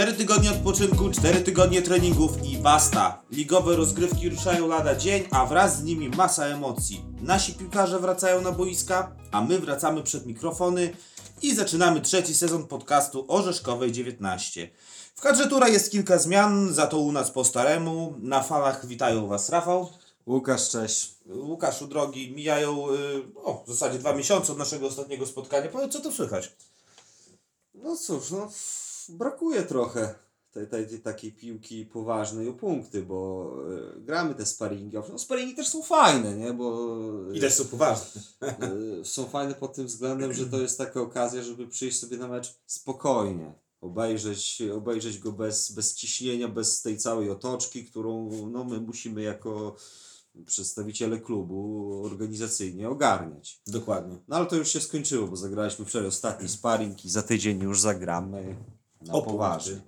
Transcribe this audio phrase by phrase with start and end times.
[0.00, 3.22] 4 tygodnie odpoczynku, 4 tygodnie treningów i basta.
[3.30, 7.04] Ligowe rozgrywki ruszają lada dzień, a wraz z nimi masa emocji.
[7.20, 10.96] Nasi piłkarze wracają na boiska, a my wracamy przed mikrofony
[11.42, 14.70] i zaczynamy trzeci sezon podcastu Orzeszkowej 19.
[15.14, 18.14] W kadrze tura jest kilka zmian, za to u nas po staremu.
[18.18, 19.88] Na falach witają Was Rafał.
[20.26, 21.14] Łukasz, cześć.
[21.26, 22.94] Łukaszu drogi, mijają y,
[23.44, 25.68] o, w zasadzie dwa miesiące od naszego ostatniego spotkania.
[25.68, 26.52] Powiedz, co tu słychać?
[27.74, 28.48] No cóż, no
[29.10, 30.14] brakuje trochę
[30.52, 33.50] tej, tej, takiej piłki poważnej o punkty, bo
[33.96, 34.96] y, gramy te sparingi.
[35.12, 36.52] No sparingi też są fajne, nie?
[36.52, 36.88] Bo
[37.32, 38.22] I też są poważne.
[39.00, 42.28] y, są fajne pod tym względem, że to jest taka okazja, żeby przyjść sobie na
[42.28, 43.54] mecz spokojnie.
[43.80, 49.76] Obejrzeć, obejrzeć go bez, bez ciśnienia, bez tej całej otoczki, którą no, my musimy jako
[50.46, 53.60] przedstawiciele klubu organizacyjnie ogarniać.
[53.66, 54.18] Dokładnie.
[54.28, 57.80] No ale to już się skończyło, bo zagraliśmy wczoraj ostatni sparring i za tydzień już
[57.80, 58.56] zagramy
[59.00, 59.80] na O poważnie.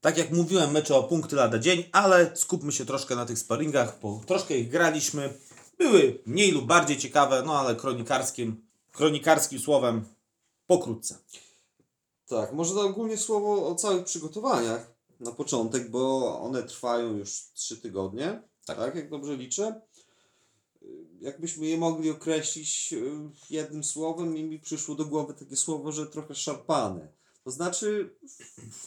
[0.00, 3.98] Tak jak mówiłem, mecze o punkty lada dzień, ale skupmy się troszkę na tych sparingach,
[4.02, 5.34] bo troszkę ich graliśmy.
[5.78, 10.04] Były mniej lub bardziej ciekawe, no ale kronikarskim, kronikarskim słowem
[10.66, 11.18] pokrótce.
[12.28, 18.42] Tak, może ogólnie słowo o całych przygotowaniach na początek, bo one trwają już trzy tygodnie,
[18.66, 18.94] tak.
[18.94, 19.80] jak dobrze liczę.
[21.20, 23.10] Jakbyśmy je mogli określić y,
[23.50, 27.21] jednym słowem, i mi przyszło do głowy takie słowo, że trochę szarpane.
[27.44, 28.14] To znaczy,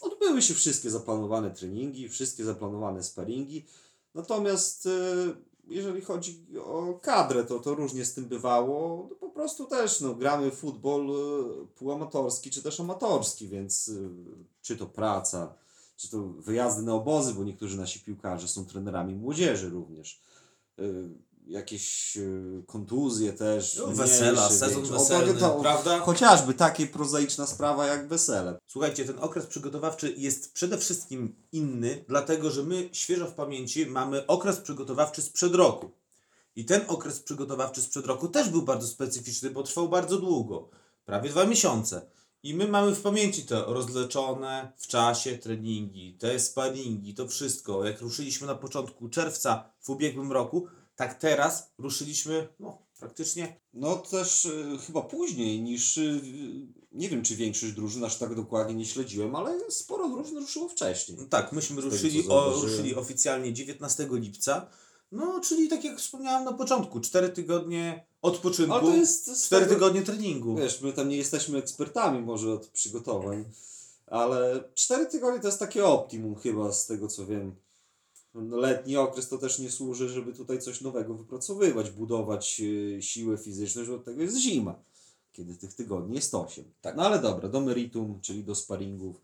[0.02, 3.66] odbyły się wszystkie zaplanowane treningi, wszystkie zaplanowane sparingi,
[4.14, 5.36] natomiast y,
[5.68, 9.08] jeżeli chodzi o kadrę, to, to różnie z tym bywało.
[9.10, 14.10] No po prostu też no, gramy futbol y, półamatorski czy też amatorski, więc y,
[14.62, 15.54] czy to praca,
[15.98, 20.22] czy to wyjazdy na obozy, bo niektórzy nasi piłkarze są trenerami młodzieży również.
[21.48, 23.76] Jakieś y, kontuzje też.
[23.78, 24.94] No, wesela, sezon większe.
[24.94, 26.00] weselny, to, prawda?
[26.00, 28.58] Chociażby takie prozaiczna sprawa jak wesele.
[28.68, 34.28] Słuchajcie, ten okres przygotowawczy jest przede wszystkim inny, dlatego że my świeżo w pamięci mamy
[34.28, 35.92] okres przygotowawczy sprzed roku.
[36.56, 40.70] I ten okres przygotowawczy sprzed roku też był bardzo specyficzny, bo trwał bardzo długo
[41.06, 42.02] prawie dwa miesiące.
[42.44, 47.86] I my mamy w pamięci te rozleczone w czasie treningi, te sparingi, to wszystko.
[47.86, 54.46] Jak ruszyliśmy na początku czerwca w ubiegłym roku, tak teraz ruszyliśmy no, praktycznie No też
[54.46, 56.22] y, chyba później niż, y,
[56.92, 61.18] nie wiem czy większość drużyn, aż tak dokładnie nie śledziłem, ale sporo drużyn ruszyło wcześniej.
[61.18, 64.68] No Tak, myśmy tego, ruszyli, co o, ruszyli oficjalnie 19 lipca.
[65.12, 69.38] No, czyli tak jak wspomniałem na początku, 4 tygodnie odpoczynku, Ale to jest...
[69.38, 70.56] z 4 tego- tygodnie treningu.
[70.56, 73.46] Wiesz, my tam nie jesteśmy ekspertami może od przygotowań,
[74.08, 77.56] ale 4 tygodnie to jest takie optimum chyba z tego co wiem.
[78.36, 83.38] No, Letni okres to też nie służy, żeby tutaj coś nowego wypracowywać, budować y, siłę
[83.38, 84.76] fizyczną, że od tego jest zima,
[85.32, 86.66] kiedy tych tygodni jest 8.
[86.82, 86.96] Tak.
[86.96, 89.22] No ale dobra, do meritum, czyli do sparingów.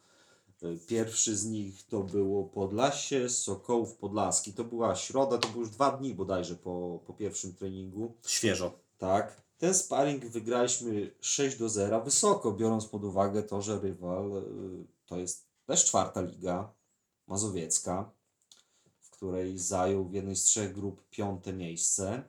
[0.63, 4.53] Y, Pierwszy z nich to było Podlasie, Sokołów Podlaski.
[4.53, 8.13] To była środa, to było już dwa dni bodajże po, po pierwszym treningu.
[8.25, 8.79] Świeżo.
[8.97, 9.41] Tak.
[9.57, 15.17] Ten sparring wygraliśmy 6 do 0, wysoko, biorąc pod uwagę to, że rywal y, to
[15.17, 16.73] jest też czwarta liga
[17.27, 18.11] mazowiecka,
[19.21, 22.23] której zajął w jednej z trzech grup piąte miejsce.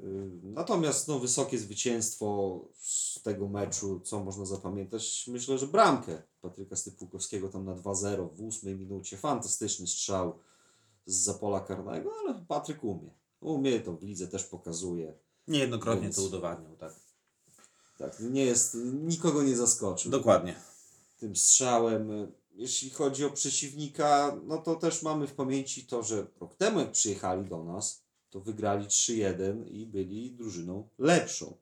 [0.00, 6.76] Y, Natomiast no, wysokie zwycięstwo z tego meczu, co można zapamiętać, myślę, że bramkę Patryka
[6.76, 9.16] Stypułkowskiego tam na 2-0 w ósmej minucie.
[9.16, 10.38] Fantastyczny strzał
[11.06, 13.10] z zapola karnego, ale Patryk umie.
[13.40, 15.14] Umie to w lidze też pokazuje.
[15.48, 16.94] Niejednokrotnie Więc- to udowadniał, tak.
[17.98, 20.54] Tak, nie jest, nikogo nie zaskoczył Dokładnie.
[21.18, 22.32] tym strzałem.
[22.58, 26.92] Jeśli chodzi o przeciwnika, no to też mamy w pamięci to, że rok temu jak
[26.92, 31.56] przyjechali do nas, to wygrali 3-1 i byli drużyną lepszą.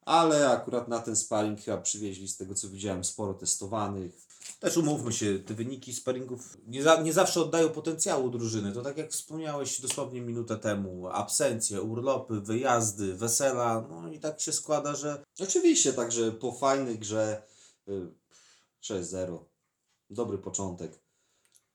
[0.00, 4.26] Ale akurat na ten sparring chyba przywieźli z tego co widziałem sporo testowanych.
[4.60, 8.72] Też umówmy się, te wyniki sparingów nie, za, nie zawsze oddają potencjału drużyny.
[8.72, 14.52] To tak jak wspomniałeś dosłownie minutę temu, absencje, urlopy, wyjazdy, wesela, no i tak się
[14.52, 17.42] składa, że Oczywiście, także po fajnej grze
[17.88, 18.14] y,
[18.82, 19.55] 6-0.
[20.10, 21.00] Dobry początek.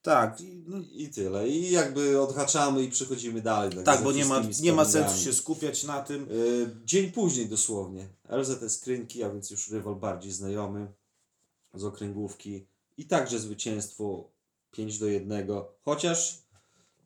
[0.02, 1.50] tak, i- no, I tyle.
[1.50, 3.72] I jakby odhaczamy i przechodzimy dalej.
[3.86, 6.28] tak, ze bo nie ma, nie ma sensu się skupiać na tym.
[6.32, 8.08] Y, Dzień później dosłownie.
[8.30, 10.88] LZS Krynki, a więc już rywal bardziej znajomy
[11.74, 12.66] z okręgówki.
[12.98, 14.30] I także zwycięstwo
[14.72, 15.48] 5 do 1.
[15.82, 16.42] Chociaż,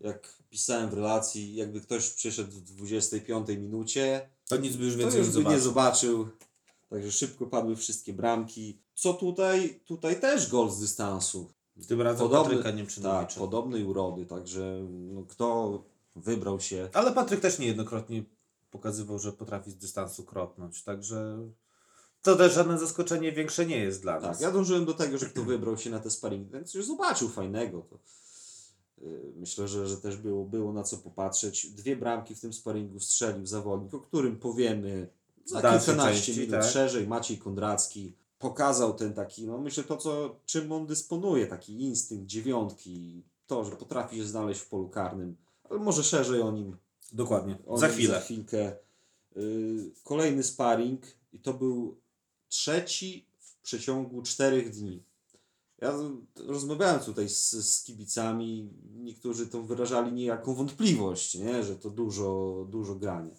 [0.02, 5.00] jak pisałem w relacji, jakby ktoś przyszedł w 25 minucie, To nic by już to
[5.00, 6.28] więcej już nie by nie zobaczył.
[6.90, 8.78] Także szybko padły wszystkie bramki.
[8.96, 9.80] Co tutaj?
[9.86, 11.52] Tutaj też gol z dystansu.
[11.88, 14.26] Tym razem Podobny- Patryka Tak, podobnej urody.
[14.26, 15.84] Także no, kto
[16.16, 18.24] wybrał się Ale Patryk też niejednokrotnie
[18.72, 20.84] pokazywał, że potrafi z dystansu kropnąć.
[20.84, 21.50] Także
[22.22, 24.38] to też żadne zaskoczenie większe nie jest dla nas.
[24.38, 27.30] Tak, ja dążyłem do tego, że kto wybrał się na te sparingi, ten coś zobaczył
[27.30, 27.82] fajnego.
[27.82, 28.00] To,
[29.02, 31.68] yy, myślę, że, że też było, było na co popatrzeć.
[31.70, 35.10] Dwie bramki w tym sparingu strzelił zawodnik, o którym powiemy
[35.46, 36.72] za kilkanaście części, minut tak.
[36.72, 37.08] szerzej.
[37.08, 43.24] Maciej Kondracki pokazał ten taki, no myślę to, co, czym on dysponuje, taki instynkt dziewiątki,
[43.48, 45.36] to, że potrafi się znaleźć w polu karnym,
[45.70, 46.78] ale może szerzej o nim
[47.14, 47.58] Dokładnie.
[47.68, 48.14] o Za nim chwilę.
[48.14, 48.78] Za chwilkę.
[49.36, 51.04] Yy, kolejny sparring
[51.34, 51.98] i to był
[52.50, 55.04] trzeci w przeciągu czterech dni.
[55.82, 55.94] Ja
[56.36, 61.64] rozmawiałem tutaj z, z kibicami, niektórzy to wyrażali niejaką wątpliwość, nie?
[61.64, 63.36] że to dużo, dużo grania.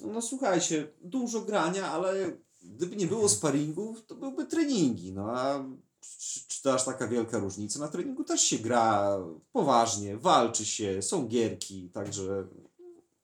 [0.00, 5.12] No słuchajcie, dużo grania, ale gdyby nie było sparingów, to byłyby treningi.
[5.12, 5.64] No a
[6.00, 7.80] czy, czy to aż taka wielka różnica?
[7.80, 9.18] Na treningu też się gra
[9.52, 12.44] poważnie, walczy się, są gierki, także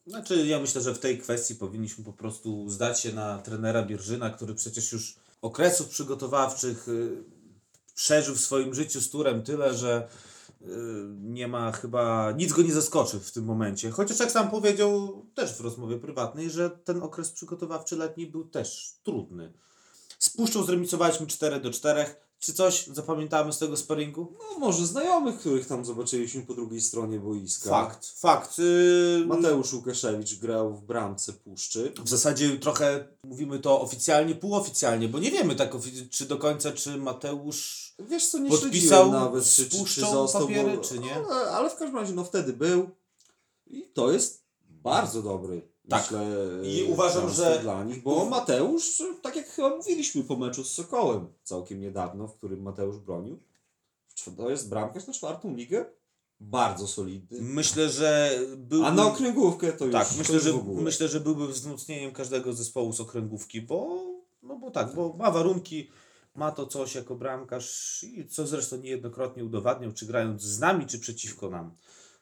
[0.07, 4.31] Znaczy, ja myślę, że w tej kwestii powinniśmy po prostu zdać się na trenera Bierżyna,
[4.31, 7.25] który przecież już okresów przygotowawczych y,
[7.95, 10.09] przeżył w swoim życiu z turem tyle, że
[11.23, 13.91] nie ma chyba, nic go nie zaskoczy w tym momencie.
[13.91, 18.95] Chociaż jak sam powiedział też w rozmowie prywatnej, że ten okres przygotowawczy letni był też
[19.03, 19.53] trudny.
[20.19, 22.05] Z Puszczą zremisowaliśmy 4 do 4.
[22.39, 24.33] Czy coś zapamiętamy z tego sparingu?
[24.39, 27.71] No może znajomych, których tam zobaczyliśmy po drugiej stronie boiska.
[27.71, 28.59] Fakt, fakt.
[28.59, 31.93] y, Mateusz Łukaszewicz grał w bramce Puszczy.
[32.05, 35.73] W zasadzie trochę mówimy to oficjalnie, półoficjalnie, bo nie wiemy tak
[36.11, 37.95] czy do końca, czy Mateusz.
[37.99, 41.15] Wiesz co, nie Podpisał nawet, czy, czy, czy został, papiery, bo, czy nie?
[41.15, 42.91] Ale, ale w każdym razie, no wtedy był
[43.67, 46.03] i to jest bardzo dobry, Tak.
[46.03, 46.27] myślę,
[46.65, 51.27] I uważam, że- dla nich, bo Mateusz, tak jak chyba mówiliśmy po meczu z Sokołem
[51.43, 53.39] całkiem niedawno, w którym Mateusz bronił,
[54.37, 55.87] to jest bramkarz na czwartą ligę,
[56.41, 57.39] bardzo solidny.
[57.41, 58.85] Myślę, że był.
[58.85, 62.93] A na okręgówkę to już Tak, myślę już że, myślę, że byłby wzmocnieniem każdego zespołu
[62.93, 64.07] z okręgówki, bo.
[64.43, 65.91] No bo tak, bo ma warunki,
[66.35, 70.99] ma to coś jako bramkarz i co zresztą niejednokrotnie udowadniał, czy grając z nami, czy
[70.99, 71.75] przeciwko nam.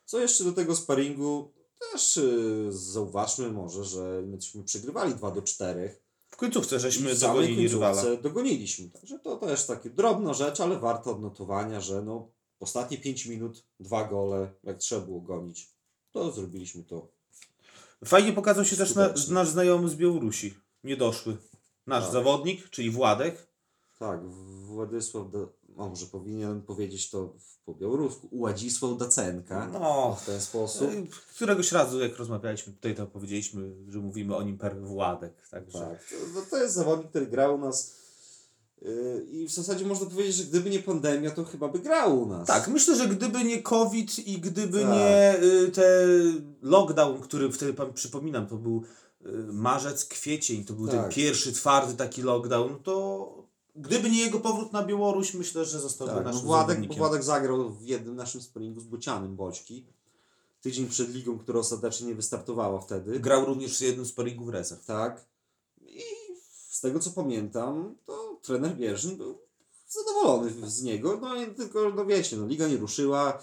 [0.04, 1.52] Co jeszcze do tego sparingu?
[1.92, 5.96] Też yy, zauważmy może, że myśmy przegrywali 2 do 4.
[6.28, 8.02] W końcówce żeśmy w samej dogonili rywala.
[8.22, 8.90] dogoniliśmy.
[8.90, 12.28] Także to też takie drobna rzecz, ale warto odnotowania, że no,
[12.60, 15.70] ostatnie 5 minut, dwa gole, jak trzeba było gonić,
[16.12, 17.08] to zrobiliśmy to.
[18.04, 20.54] Fajnie pokazał się też na, nasz znajomy z Białorusi.
[20.84, 21.36] Niedoszły.
[21.86, 22.12] Nasz Tak.
[22.12, 23.46] zawodnik, czyli Władek.
[23.98, 24.28] Tak,
[24.64, 25.26] Władysław,
[25.76, 29.68] o, może powinienem powiedzieć to w- po białorusku, Ładzisław Dacenka.
[29.72, 30.90] No, W ten sposób.
[30.92, 35.48] Y, Któregoś razu, jak rozmawialiśmy tutaj, to powiedzieliśmy, że mówimy o nim per Władek.
[35.50, 35.78] Także.
[35.78, 36.04] Tak,
[36.34, 37.94] to, to jest zawodnik, który grał u nas
[38.82, 42.26] yy, i w zasadzie można powiedzieć, że gdyby nie pandemia, to chyba by grał u
[42.26, 42.46] nas.
[42.46, 44.90] Tak, myślę, że gdyby nie COVID i gdyby Tak.
[44.90, 46.06] nie y, te
[46.62, 48.82] lockdown, który wtedy pan przypominam, to był
[49.26, 51.14] y, marzec, kwiecień, to był ten Tak.
[51.14, 53.43] pierwszy twardy taki lockdown, to
[53.76, 56.94] gdyby nie jego powrót na Białoruś, myślę, że zostałby Tak, no naszym Władek, bo.
[56.94, 59.86] Władek zagrał w jednym naszym sparingu z Bocianem Boćki.
[60.60, 63.20] Tydzień przed ligą, która ostatecznie nie wystartowała wtedy.
[63.20, 64.84] Grał również w jednym z sparingów rezerw.
[64.84, 65.24] Tak.
[65.86, 66.02] I
[66.68, 69.38] z tego co pamiętam, to trener Bierzyn był
[69.88, 71.18] zadowolony z niego.
[71.20, 73.38] No i tylko, no wiecie, no liga nie ruszyła,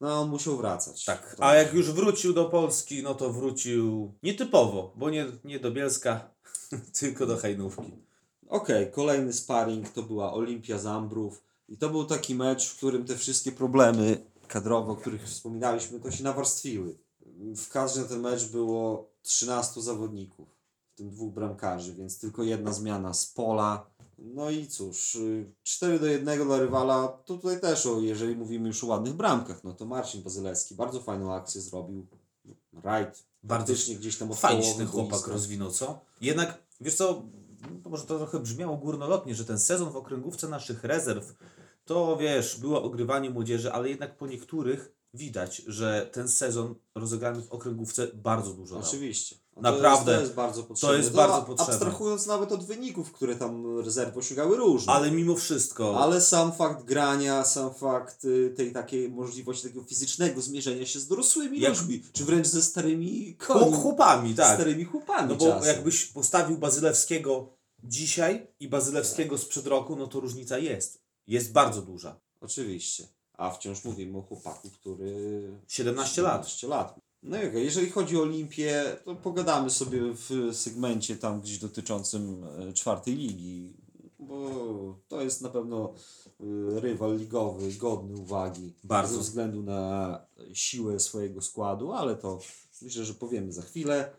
[0.00, 1.04] no on musiał wracać.
[1.04, 5.70] Tak, a jak już wrócił do Polski, no to wrócił nietypowo, bo nie, nie do
[5.70, 6.30] Bielska,
[7.00, 8.11] tylko do Hajnówki.
[8.52, 13.16] Okej, kolejny sparring to była Olimpia Zambrów i to był taki mecz, w którym te
[13.16, 16.98] wszystkie problemy kadrowe, o których wspominaliśmy, to się nawarstwiły.
[17.56, 20.48] W każdym ten mecz było 13 zawodników,
[20.92, 23.86] w tym dwóch bramkarzy, więc tylko jedna zmiana z pola.
[24.18, 28.68] No i cóż, y, 4 do 1 dla rywala, to tutaj też, o, jeżeli mówimy
[28.68, 32.06] już o ładnych bramkach, no to Marcin Bazylewski bardzo fajną akcję zrobił.
[32.72, 36.00] Right, Bardzo gdzieś tam od Fajnie się ten chłopak rozwinął, co?
[36.20, 37.22] Jednak, wiesz co,
[37.82, 41.34] to może to trochę brzmiało górnolotnie, że ten sezon w okręgówce naszych rezerw,
[41.84, 47.52] to wiesz, było ogrywanie młodzieży, ale jednak po niektórych widać, że ten sezon rozegrany w
[47.52, 48.78] okręgówce bardzo dużo.
[48.78, 49.36] Oczywiście.
[49.56, 50.04] No Naprawdę.
[50.04, 50.96] To jest, to jest bardzo potrzebne.
[50.96, 51.74] jest No, bardzo potrzebne.
[51.74, 54.92] Abstrahując nawet od wyników, które tam rezerwy osiągały różne.
[54.92, 60.40] Ale mimo wszystko, Ale sam fakt grania, sam fakt y, tej takiej możliwości takiego fizycznego
[60.40, 64.54] zmierzenia się z dorosłymi Jak- ludźmi, czy wręcz ze starymi końmi, chłopami, tak.
[64.54, 65.68] starymi chłopami No bo czasem.
[65.68, 67.48] jakbyś postawił Bazylewskiego
[67.84, 71.02] dzisiaj i Bazylewskiego sprzed roku, no to różnica jest.
[71.26, 72.16] Jest bardzo duża.
[72.40, 73.06] Oczywiście.
[73.32, 75.50] A wciąż mówimy o chłopaku, który...
[75.68, 76.48] 17 lat.
[76.48, 76.94] 17 lat.
[77.22, 82.44] No i okej, jeżeli chodzi o Olimpię, to pogadamy sobie w segmencie tam gdzieś dotyczącym
[82.44, 83.76] e, czwartej ligi,
[84.18, 85.94] bo to jest na pewno
[86.40, 88.74] e, rywal ligowy, godny uwagi.
[88.84, 89.14] Bardzo.
[89.14, 90.20] Ze względu na
[90.52, 92.40] siłę swojego składu, ale to
[92.82, 94.12] myślę, że powiemy za chwilę.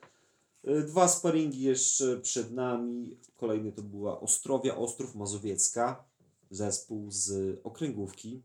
[0.67, 3.17] Y, Dwa sparingi jeszcze przed nami.
[3.35, 6.03] Kolejny to była Ostrowia Ostrów Mazowiecka.
[6.51, 8.43] Zespół z okręgówki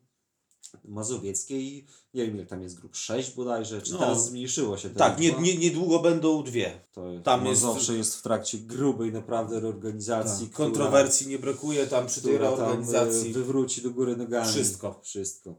[0.84, 1.86] mazowieckiej.
[2.14, 3.98] Nie wiem ile tam jest grup, 6 bodajże, czy No.
[3.98, 4.90] teraz zmniejszyło się.
[4.90, 5.42] ta Tak, nie, liczba?
[5.42, 6.80] nie, niedługo będą dwie.
[6.92, 10.46] To tam jest- Mazowsze jest w trakcie grubej naprawdę reorganizacji.
[10.46, 10.54] Tak.
[10.54, 13.32] która- Kontrowersji nie brakuje tam przy tej tam, reorganizacji.
[13.32, 14.48] wywróci do góry nogami.
[14.52, 15.00] Wszystko.
[15.02, 15.54] Wszystko.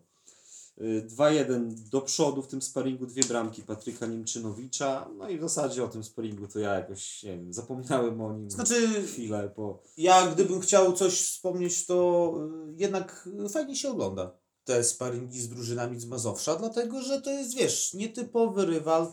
[0.81, 5.09] Y, 2-1 do przodu w tym sparingu, dwie bramki Patryka Niemczynowicza.
[5.17, 8.51] No i w zasadzie o tym sparingu to ja jakoś, nie wiem, zapomniałem o nim
[8.51, 9.81] Znaczy, chwilę po...
[9.97, 12.33] ja gdybym chciał coś wspomnieć, to
[12.69, 14.31] y, jednak fajnie się ogląda
[14.69, 19.11] te sparingi z drużynami z Mazowsza, dlatego że to jest, wiesz, nietypowy rywal,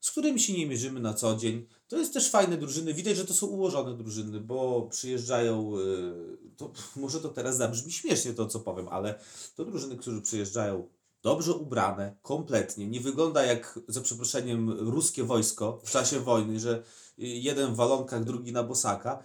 [0.00, 1.66] z którym się nie mierzymy na co dzień.
[1.88, 2.94] To jest też fajne drużyny.
[2.94, 5.78] Widać, że to są ułożone drużyny, bo przyjeżdżają.
[5.78, 9.14] y, To, może to teraz zabrzmi śmiesznie to, co powiem, ale
[9.56, 10.88] to drużyny, które przyjeżdżają
[11.22, 12.86] dobrze ubrane, kompletnie.
[12.86, 16.82] Nie wygląda jak, za przeproszeniem, ruskie wojsko w czasie wojny, że
[17.18, 19.22] y, jeden w walonkach, drugi na bosaka.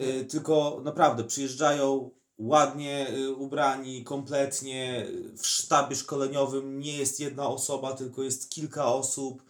[0.00, 5.06] Y, Tylko naprawdę przyjeżdżają ładnie y, ubrani, kompletnie.
[5.36, 9.42] W sztabie szkoleniowym nie jest jedna osoba, tylko jest kilka osób.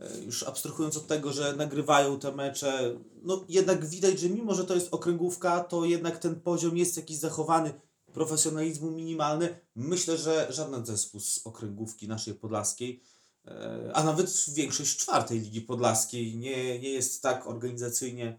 [0.00, 4.64] Y, Już abstrahując od tego, że nagrywają te mecze, no jednak widać, że mimo, że
[4.64, 7.74] to jest okręgówka, to jednak ten poziom jest jakiś zachowany,
[8.12, 9.58] profesjonalizmu minimalny.
[9.74, 13.02] Myślę, że żaden zespół z okręgówki naszej podlaskiej,
[13.46, 18.38] e, a nawet większość czwartej Ligi Podlaskiej nie, nie jest tak organizacyjnie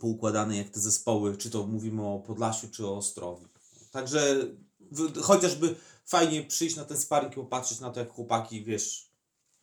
[0.00, 3.46] poukładany jak te zespoły, czy to mówimy o Podlasiu, czy o Ostrowi.
[3.90, 4.46] Także
[4.92, 5.74] w, chociażby
[6.04, 9.10] fajnie przyjść na ten sparring i popatrzeć na to, jak chłopaki, wiesz,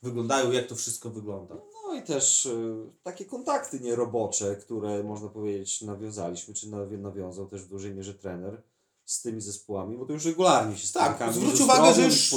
[0.02, 1.56] wyglądają, jak to wszystko wygląda.
[1.88, 7.62] No i też y, takie kontakty nierobocze, które można powiedzieć nawiązaliśmy, czy nawi- nawiązał też
[7.62, 8.62] w dużej mierze trener
[9.06, 12.32] z tymi zespołami, bo to już regularnie się Tak, zwróć uwagę, że już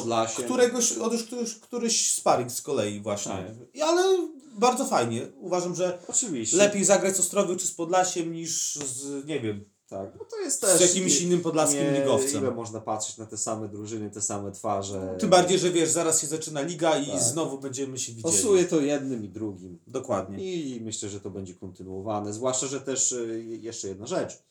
[0.44, 3.32] któregoś, otóż któryś, któryś sparring z kolei właśnie.
[3.74, 5.26] I Ale bardzo fajnie.
[5.40, 6.56] Uważam, że Oczywiście.
[6.56, 10.56] lepiej zagrać z Ostrowiu czy z Podlasiem niż z, nie wiem, Tak, no to jest
[10.56, 10.80] z też...
[10.80, 12.40] jakimś nie- innym podlaskim nie, ligowcem.
[12.42, 15.16] Ile można patrzeć na te same drużyny, te same twarze.
[15.18, 17.20] Tym bardziej, że wiesz, zaraz się zaczyna liga i Tak.
[17.20, 18.34] znowu będziemy się widzieli.
[18.34, 19.78] Pasuje to jednym i drugim.
[19.86, 20.54] Dokładnie.
[20.56, 22.32] I myślę, że to będzie kontynuowane.
[22.32, 24.42] Zwłaszcza, że też y, jeszcze jedna rzecz.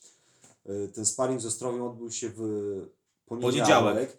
[0.70, 2.40] Y, Ten sparring z Ostrowią odbył się w
[3.26, 3.56] poniedziałek.
[3.56, 4.18] Poniedziałek.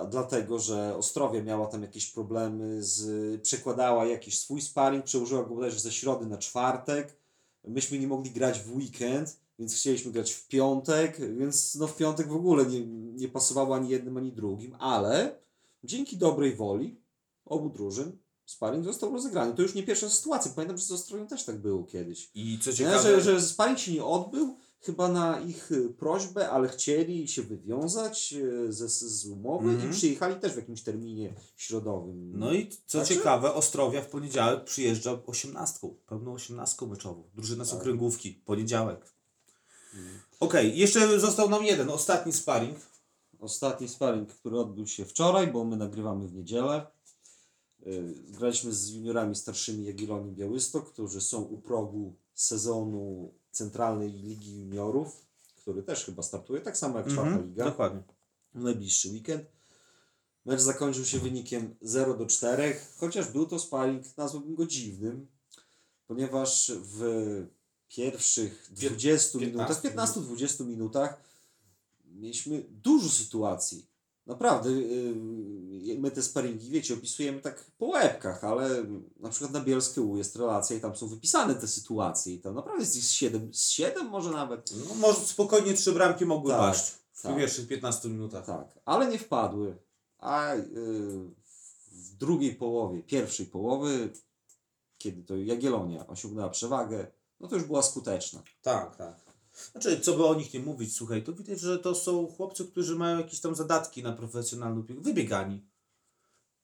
[0.00, 5.54] A dlatego, że Ostrowia miała tam jakieś problemy, z, przekładała jakiś swój sparring, przełożyła go
[5.54, 7.16] bodajże ze środy na czwartek.
[7.64, 12.28] Myśmy nie mogli grać w weekend, więc chcieliśmy grać w piątek, więc no w piątek
[12.28, 15.38] w ogóle nie, nie pasowało ani jednym, ani drugim, ale
[15.84, 17.00] dzięki dobrej woli
[17.46, 18.12] obu drużyn
[18.46, 19.54] sparring został rozegrany.
[19.54, 20.52] To już nie pierwsza sytuacja.
[20.54, 22.30] Pamiętam, że z Ostrowią też tak było kiedyś.
[22.34, 26.50] I co Nie, ciekawe, że, że sparring się nie odbył, chyba na ich y, prośbę,
[26.50, 29.90] ale chcieli się wywiązać y, ze, z umowy Mhm.
[29.90, 32.32] i przyjechali też w jakimś terminie środowym.
[32.38, 37.22] No i co Znaczy- ciekawe, Ostrowia w poniedziałek przyjeżdża osiemnastką, pełną osiemnastką meczową.
[37.34, 37.78] Drużyna z Tak.
[37.78, 39.12] okręgówki, poniedziałek.
[39.94, 40.18] Mhm.
[40.40, 42.76] Okej, jeszcze został nam jeden, ostatni sparring.
[43.40, 46.86] Ostatni sparring, który odbył się wczoraj, bo my nagrywamy w niedzielę.
[47.86, 55.26] Y, Graliśmy z juniorami starszymi Jagiellonii Białystok, którzy są u progu sezonu Centralnej Ligi Juniorów,
[55.56, 57.64] który też chyba startuje, tak samo jak czwarta Mhm, liga.
[57.64, 58.02] Dokładnie.
[58.54, 59.44] w najbliższy weekend.
[60.44, 65.26] Mecz zakończył się wynikiem 0 do 4, chociaż był to sparring, nazwałbym go dziwnym,
[66.06, 67.00] ponieważ w
[67.88, 71.20] pierwszych 20 minutach, 15 15-20 minutach
[72.04, 73.86] mieliśmy dużo sytuacji.
[74.28, 74.70] Naprawdę,
[75.98, 78.84] my te sparingi, wiecie, opisujemy tak po łebkach, ale
[79.20, 82.54] na przykład na Bielskie U jest relacja i tam są wypisane te sytuacje i tam
[82.54, 84.70] naprawdę jest ich z 7, z 7 może nawet.
[84.88, 87.36] No, może spokojnie trzy bramki mogły Tak, paść w tak.
[87.36, 88.46] pierwszych 15 minutach.
[88.46, 89.76] Tak, ale nie wpadły.
[90.18, 90.64] A yy,
[91.92, 94.12] w drugiej połowie, pierwszej połowy,
[94.98, 97.06] kiedy to Jagiellonia osiągnęła przewagę,
[97.40, 98.42] no to już była skuteczna.
[98.62, 99.27] Tak, tak.
[99.72, 102.96] Znaczy, co by o nich nie mówić, słuchaj, to widać, że to są chłopcy, którzy
[102.96, 105.02] mają jakieś tam zadatki na profesjonalną piłkę.
[105.02, 105.66] Wybiegani.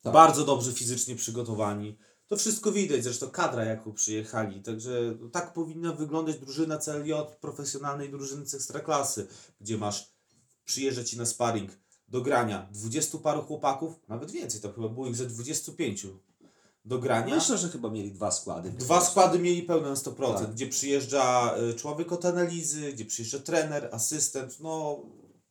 [0.03, 0.13] Tak.
[0.13, 1.99] Bardzo dobrze fizycznie przygotowani.
[2.27, 4.63] To wszystko widać, zresztą kadra, jaką przyjechali.
[4.63, 9.27] Także tak powinna wyglądać drużyna CLJ profesjonalnej drużyny z ekstraklasy,
[9.61, 10.15] gdzie masz
[10.65, 11.71] przyjeżdża ci na sparring
[12.09, 16.07] do grania 20 paru chłopaków, nawet więcej, to chyba było ich ze 25
[16.85, 17.35] do grania.
[17.35, 18.71] Myślę, że chyba mieli dwa składy.
[18.71, 20.53] Dwa składy mieli pełne na 100%, Tak.
[20.53, 25.03] gdzie przyjeżdża y, człowiek od analizy, gdzie przyjeżdża trener, asystent, no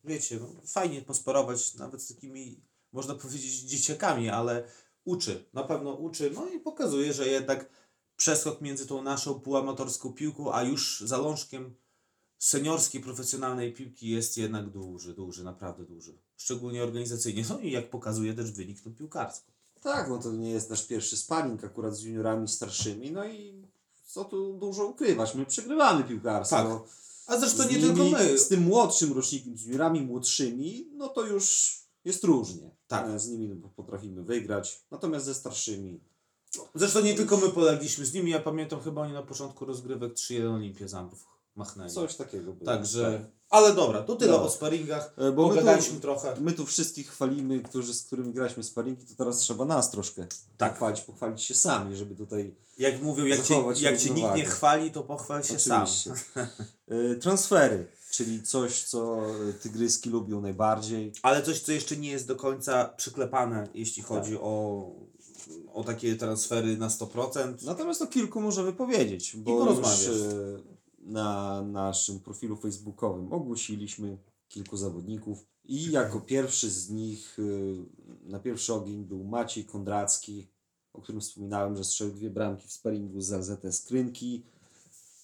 [0.03, 2.61] wiecie, no, fajnie posparować nawet z takimi,
[2.91, 4.63] można powiedzieć, dzieciakami, ale
[5.05, 7.69] uczy, na pewno uczy, no i pokazuje, że jednak
[8.15, 11.75] przeskok między tą naszą półamatorską piłką, a już zalążkiem
[12.37, 16.17] seniorskiej, profesjonalnej piłki jest jednak duży, duży, naprawdę duży.
[16.37, 19.52] Szczególnie organizacyjnie, no i jak pokazuje też wynik, to piłkarsko.
[19.83, 23.67] Tak, no to nie jest nasz pierwszy sparring akurat z juniorami starszymi, no i
[24.05, 26.55] co tu dużo ukrywać, my przegrywamy piłkarstwo.
[26.57, 26.67] Tak.
[26.69, 26.85] No,
[27.27, 28.39] A zresztą nie nimi, tylko my.
[28.39, 32.71] Z tym młodszym rocznikiem, z juniorami młodszymi, no to już jest różnie.
[32.87, 33.07] Tak.
[33.09, 35.99] E, Z nimi potrafimy wygrać, natomiast ze starszymi
[36.75, 38.31] Zresztą nie tylko my polegliśmy z nimi.
[38.31, 41.25] Ja pamiętam chyba oni na początku rozgrywek 3-1 Olimpię Zampów
[41.55, 41.89] machnęli.
[41.91, 42.65] coś takiego było.
[42.65, 44.43] Także, ale dobra, to tyle No.
[44.43, 45.13] o sparingach.
[45.17, 46.35] E, Bo my Pogadaliśmy tu, trochę.
[46.41, 50.71] my tu wszystkich chwalimy, którzy, z którymi graliśmy sparingi, to teraz trzeba nas troszkę Tak.
[50.73, 54.91] pochwalić, pochwalić się sami, żeby tutaj Jak mówią, jak cię, jak cię nikt nie chwali,
[54.91, 55.83] to pochwal się sam.
[55.83, 56.11] Oczywiście.
[56.87, 59.21] E, Transfery, czyli coś, co
[59.61, 61.11] tygryski lubią najbardziej.
[61.21, 64.09] Ale coś, co jeszcze nie jest do końca przyklepane, jeśli Tak.
[64.09, 64.85] chodzi o,
[65.73, 67.53] o takie transfery na 100%.
[67.65, 70.07] Natomiast o kilku możemy powiedzieć, bo porozmawiasz.
[70.07, 70.72] już e,
[71.05, 74.17] na naszym profilu facebookowym ogłosiliśmy
[74.47, 80.47] kilku zawodników i jako pierwszy z nich e, na pierwszy ogień był Maciej Kondracki,
[80.93, 84.43] o którym wspominałem, że strzelił dwie bramki w sparingu z LZS Krynki.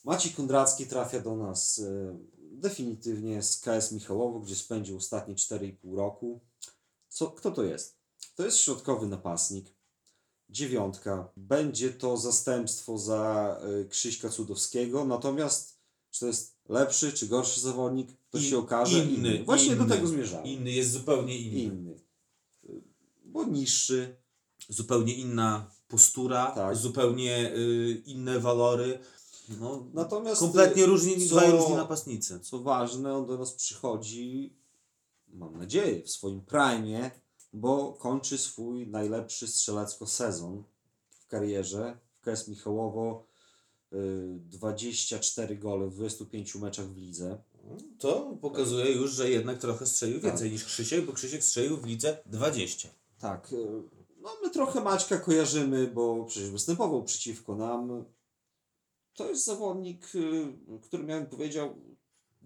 [0.04, 2.18] Maciej Kondracki trafia do nas e,
[2.52, 6.40] definitywnie z KS Michałowo, gdzie spędził ostatnie 4,5 roku.
[7.10, 8.00] Co, kto to jest?
[8.36, 9.79] To jest środkowy napastnik
[10.50, 11.30] dziewiątka.
[11.38, 15.80] Będzie to zastępstwo za y, Krzyśka Cudowskiego, natomiast
[16.12, 19.00] czy to jest lepszy czy gorszy zawodnik, to In- się okaże.
[19.06, 19.96] inny, Właśnie do inny.
[19.96, 20.46] tego zmierzałem.
[20.46, 21.60] Inny jest zupełnie inny.
[21.60, 22.00] Inny.
[22.70, 22.82] Y,
[23.26, 24.16] Bo niższy.
[24.70, 26.76] Zupełnie inna postura, Tak.
[26.76, 29.00] zupełnie y, inne walory.
[29.60, 32.40] No, Natomiast kompletnie różni, co- dwaj różni napastnicy.
[32.40, 34.54] Co ważne, on do nas przychodzi,
[35.28, 37.12] mam nadzieję, w swoim prime,
[37.54, 40.64] bo kończy swój najlepszy strzelecko sezon
[41.10, 41.98] w karierze.
[42.14, 43.26] W KS Michałowo
[43.94, 43.98] y,
[44.40, 47.44] 24 gole w 25 meczach w lidze.
[48.00, 50.32] To pokazuje już, że jednak trochę strzelił Tak.
[50.32, 52.90] więcej niż Krzysiek, bo Krzysiek strzelił w lidze 20.
[53.20, 53.84] Tak, y,
[54.22, 58.06] no my trochę Maćka kojarzymy, bo przecież występował przeciwko nam.
[59.14, 61.76] To jest zawodnik, y, który miałem powiedział,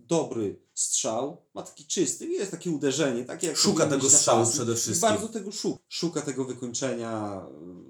[0.07, 5.09] dobry strzał, ma taki czysty, jest takie uderzenie, takie jak Szuka tego strzału przede wszystkim.
[5.09, 5.83] bardzo tego szuka.
[5.89, 7.41] Szuka tego wykończenia,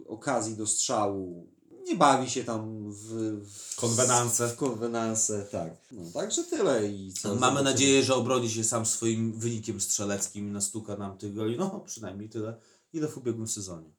[0.03, 1.47] y, okazji do strzału.
[1.83, 3.05] Nie bawi się tam w,
[3.49, 4.47] w Konwenanse.
[4.47, 5.77] W konwenanse, tak.
[5.91, 7.35] No, także tyle i co.
[7.35, 11.57] Mamy nadzieję, że obroni się sam swoim wynikiem strzeleckim i nastuka nam tych goli.
[11.57, 12.57] No, przynajmniej tyle,
[12.93, 13.89] ile w ubiegłym sezonie.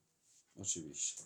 [0.61, 1.23] Oczywiście.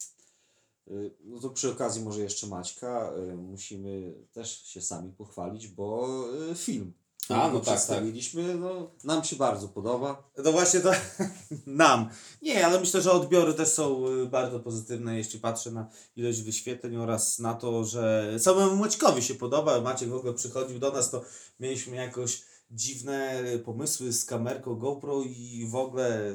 [0.90, 6.09] Y, No to przy okazji może jeszcze Maćka y, musimy też się sami pochwalić, bo
[6.53, 6.92] y, film,
[7.29, 10.31] A, no tak, przedstawiliśmy, no, nam się bardzo podoba.
[10.44, 10.90] No właśnie to
[11.66, 12.09] nam.
[12.42, 17.38] Nie, ale myślę, że odbiory też są bardzo pozytywne, jeśli patrzę na ilość wyświetleń oraz
[17.38, 19.81] na to, że samemu Maćkowi się podoba.
[19.81, 21.24] Maciek w ogóle przychodził do nas, to
[21.61, 26.35] mieliśmy jakoś dziwne pomysły z kamerką GoPro i w ogóle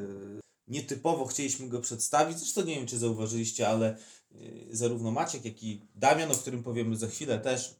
[0.67, 2.37] nietypowo chcieliśmy go przedstawić.
[2.37, 3.97] Zresztą nie wiem, czy zauważyliście, ale
[4.71, 7.75] zarówno Maciek, jak i Damian, o którym powiemy za chwilę też,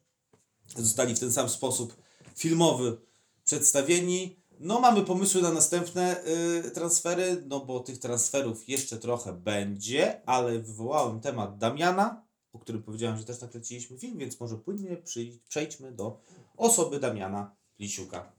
[0.76, 1.96] zostali w ten sam sposób
[2.36, 2.98] filmowy
[3.46, 4.44] przedstawieni.
[4.60, 6.24] No, mamy pomysły na następne
[6.66, 12.84] y, transfery, no bo tych transferów jeszcze trochę będzie, ale wywołałem temat Damiana, o którym
[12.84, 16.20] powiedziałem, że też nakręciliśmy film, więc może płynnie przyj- przejdźmy do
[16.58, 18.32] osoby Damiana Lisiuka.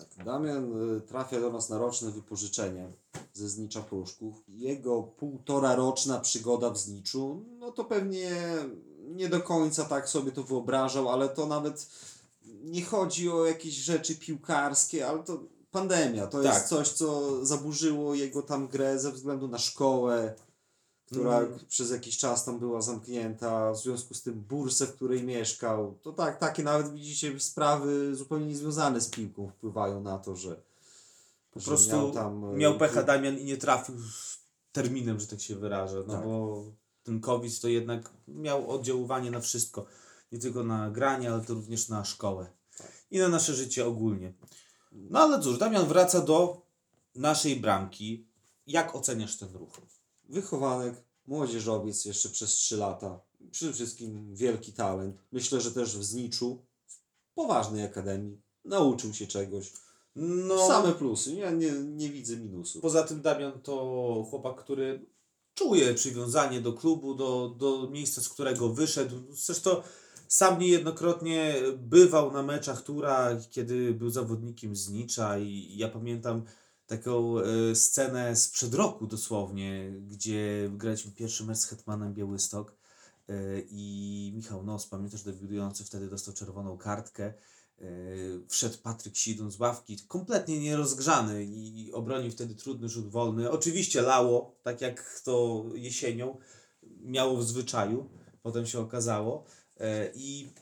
[0.00, 2.88] Tak, Damian y, trafia do nas na roczne wypożyczenie
[3.34, 4.34] ze Znicza Pruszków.
[4.48, 8.30] Jego półtora roczna przygoda w Zniczu, no to pewnie
[9.08, 11.86] nie do końca tak sobie to wyobrażał, ale to nawet
[12.64, 16.26] nie chodzi o jakieś rzeczy piłkarskie, ale to pandemia.
[16.26, 16.54] To Tak.
[16.54, 20.34] jest coś, co zaburzyło jego tam grę ze względu na szkołę,
[21.10, 21.58] która Mm.
[21.68, 25.98] przez jakiś czas tam była zamknięta, w związku z tym bursę, w której mieszkał.
[26.02, 30.62] To tak, takie nawet widzicie sprawy zupełnie niezwiązane z piłką wpływają na to, że
[31.50, 34.38] Po że prostu miał tam e, miał pecha Damian i nie trafił z
[34.72, 36.24] terminem, że tak się wyrażę, no Tak.
[36.24, 36.64] bo
[37.02, 39.86] ten COVID to jednak miał oddziaływanie na wszystko.
[40.32, 42.46] Nie tylko na granie, ale to również na szkołę.
[43.10, 44.32] I na nasze życie ogólnie.
[44.92, 46.62] No ale cóż, Damian wraca do
[47.14, 48.26] naszej bramki.
[48.66, 49.80] Jak oceniasz ten ruch?
[50.30, 50.94] Wychowanek,
[51.26, 53.20] młodzieżowiec jeszcze przez 3 lata.
[53.50, 55.16] Przede wszystkim wielki talent.
[55.32, 59.72] Myślę, że też w Zniczu, w poważnej akademii, nauczył się czegoś.
[60.16, 62.82] No, Same plusy, ja nie, nie widzę minusów.
[62.82, 65.06] Poza tym Damian to chłopak, który
[65.54, 69.16] czuje przywiązanie do klubu, do, do miejsca, z którego wyszedł.
[69.30, 69.82] Zresztą
[70.28, 76.44] sam niejednokrotnie bywał na meczach Tura, kiedy był zawodnikiem z Nicza i ja pamiętam
[76.90, 82.76] taką e, scenę sprzed roku dosłownie, gdzie graliśmy pierwszy mecz z Hetmanem Białystok
[83.28, 83.34] e,
[83.70, 87.32] i Michał Nos, pamiętasz, debiutujący wtedy dostał czerwoną kartkę
[87.80, 93.50] Yy, Wszedł Patryk Sidon z ławki, kompletnie nierozgrzany i obronił wtedy trudny rzut wolny.
[93.50, 96.38] Oczywiście lało, tak jak to jesienią
[96.82, 98.10] miało w zwyczaju,
[98.42, 99.44] potem się okazało.
[100.14, 100.52] I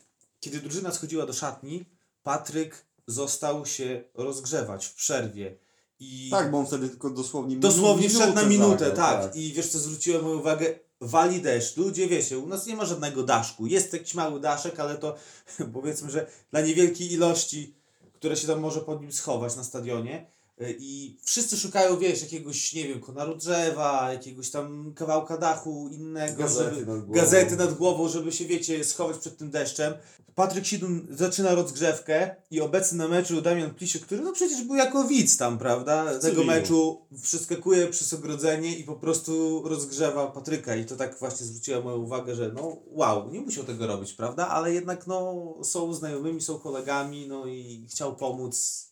[0.41, 1.85] kiedy drużyna schodziła do szatni,
[2.23, 5.59] Patryk został się rozgrzewać w przerwie.
[6.01, 9.37] I Tak, bo on wtedy tylko dosłownie Dosłownie wszedł na minutę, zagrał, tak.
[9.37, 11.77] I wiesz co, zwróciłem moją uwagę, wali deszcz.
[11.77, 13.67] Ludzie, wiecie, u nas nie ma żadnego daszku.
[13.67, 15.17] Jest jakiś mały daszek, ale to
[15.75, 17.75] powiedzmy, że dla niewielkiej ilości,
[18.13, 20.31] które się tam może pod nim schować na stadionie.
[20.61, 26.43] Y, I wszyscy szukają, wiesz, jakiegoś, nie wiem, konaru drzewa, jakiegoś tam kawałka dachu innego,
[26.43, 27.21] Gazety żeby, nad głową.
[27.21, 29.95] gazety nad głową, żeby się, wiecie, schować przed tym deszczem.
[30.35, 35.05] Patryk Sidun zaczyna rozgrzewkę i obecny na meczu Damian Plisiuk, który no przecież był jako
[35.05, 40.97] widz tam, prawda, tego meczu, przeskakuje przez ogrodzenie i po prostu rozgrzewa Patryka i to
[40.97, 45.07] tak właśnie zwróciło moją uwagę, że no wow, nie musiał tego robić, prawda, ale jednak
[45.07, 48.88] no są znajomymi, są kolegami, no i chciał pomóc.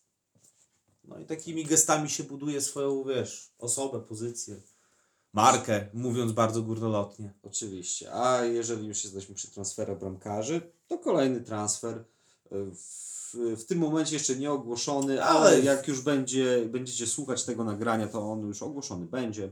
[1.08, 4.56] No i takimi gestami się buduje swoją, wiesz, osobę, pozycję,
[5.32, 7.32] markę, mówiąc bardzo górnolotnie.
[7.42, 8.12] Oczywiście.
[8.12, 12.04] A jeżeli już jesteśmy przy transferach bramkarzy, to kolejny transfer.
[12.52, 17.44] e, W, w tym momencie jeszcze nie ogłoszony, ale, Ale- jak już będzie, będziecie słuchać
[17.44, 19.50] tego nagrania, to on już ogłoszony będzie.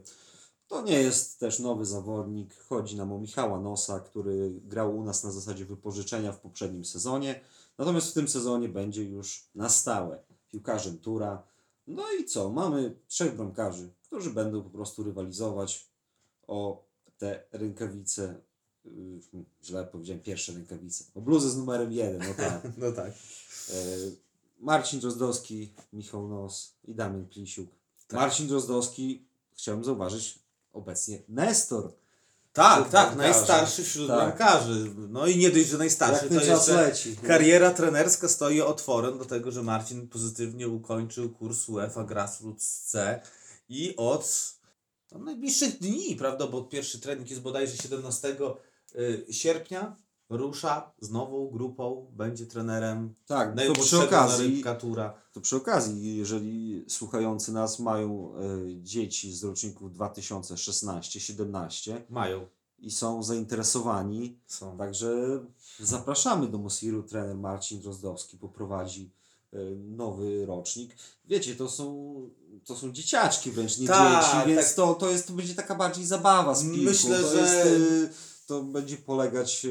[0.68, 2.54] To nie jest też nowy zawodnik.
[2.68, 7.40] Chodzi nam o Michała Nosa, który grał u nas na zasadzie wypożyczenia w poprzednim sezonie.
[7.78, 10.18] Natomiast w tym sezonie będzie już na stałe
[10.54, 11.42] piłkarzem Tura.
[11.86, 12.50] No i co?
[12.50, 15.88] Mamy trzech bramkarzy, którzy będą po prostu rywalizować
[16.46, 16.84] o
[17.18, 18.40] te rękawice.
[18.84, 19.20] yy,
[19.64, 21.04] Źle powiedziałem, pierwsze rękawice.
[21.14, 22.62] O bluzę z numerem jeden, no tak.
[22.78, 23.12] No tak.
[23.70, 23.74] E,
[24.60, 27.70] Marcin Drozdowski, Michał Nos i Damian Plisiuk.
[28.08, 28.20] Tak.
[28.20, 30.38] Marcin Drozdowski, chciałem zauważyć,
[30.72, 31.92] obecnie Nestor.
[32.54, 33.38] Tak, Wśród tak, bramkarzy.
[33.38, 34.16] najstarszy wśród Tak.
[34.16, 34.90] bramkarzy.
[35.08, 37.16] No i nie dość, że najstarszy, Jak to jeszcze leci.
[37.16, 43.20] kariera trenerska stoi otworem do tego, że Marcin pozytywnie ukończył kurs UEFA Grassroots C
[43.68, 44.54] i od
[45.12, 48.36] no, najbliższych dni, prawda, bo pierwszy trening jest bodajże 17
[48.96, 49.96] y, sierpnia,
[50.30, 54.64] rusza z nową grupą, będzie trenerem Tak, to przy okazji,
[55.32, 58.38] to przy okazji, jeżeli słuchający nas mają e,
[58.82, 62.46] dzieci z roczników 2016-17 Mają,
[62.78, 64.78] i są zainteresowani, są.
[64.78, 65.40] Także
[65.80, 67.02] zapraszamy do Mosiru.
[67.02, 69.10] Trener Marcin Drozdowski poprowadzi
[69.52, 70.96] e, nowy rocznik.
[71.24, 72.14] Wiecie, to są,
[72.64, 74.74] to są dzieciaczki wręcz, nie Tak, dzieci, więc tak.
[74.76, 76.78] to, to, jest, to będzie taka bardziej zabawa z piłką.
[76.82, 77.66] Myślę, to, że- jest,
[78.10, 79.70] e, to będzie polegać, e,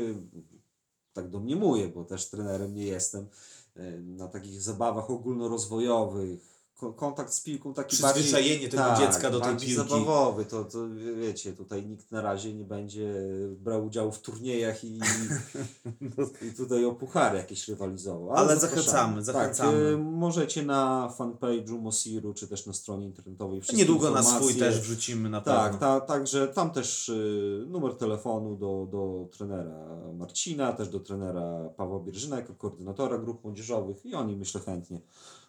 [1.13, 3.27] tak domniemuję, bo też trenerem nie jestem,
[3.75, 6.52] e, na takich zabawach ogólnorozwojowych.
[6.83, 9.89] Ko- Kontakt z piłką taki bardziej Przyzwyczajenie tego tak, dziecka do tej bardziej piłki.
[9.89, 13.13] zabawowy, to, to wie- wiecie, tutaj nikt na razie nie będzie
[13.59, 14.99] brał udziału w turniejach i,
[16.51, 18.31] i tutaj o puchary jakieś rywalizował.
[18.33, 18.83] Ale zapraszamy.
[18.83, 19.71] zachęcamy, zachęcamy.
[19.83, 24.55] Tak, e, możecie na fanpage'u Mosiru, czy też na stronie internetowej wszystkie Niedługo na swój
[24.55, 25.59] też wrzucimy na pewno.
[25.61, 31.69] Tak, ta, także tam też y, numer telefonu do, do trenera Marcina, też do trenera
[31.77, 35.01] Pawła Bierżyna jako koordynatora grup młodzieżowych i oni myślę chętnie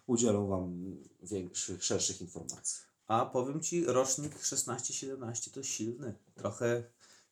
[0.07, 2.79] udzielą Wam większych, szerszych informacji.
[3.07, 6.13] A powiem Ci, rocznik 16-17 to silny.
[6.35, 6.83] Trochę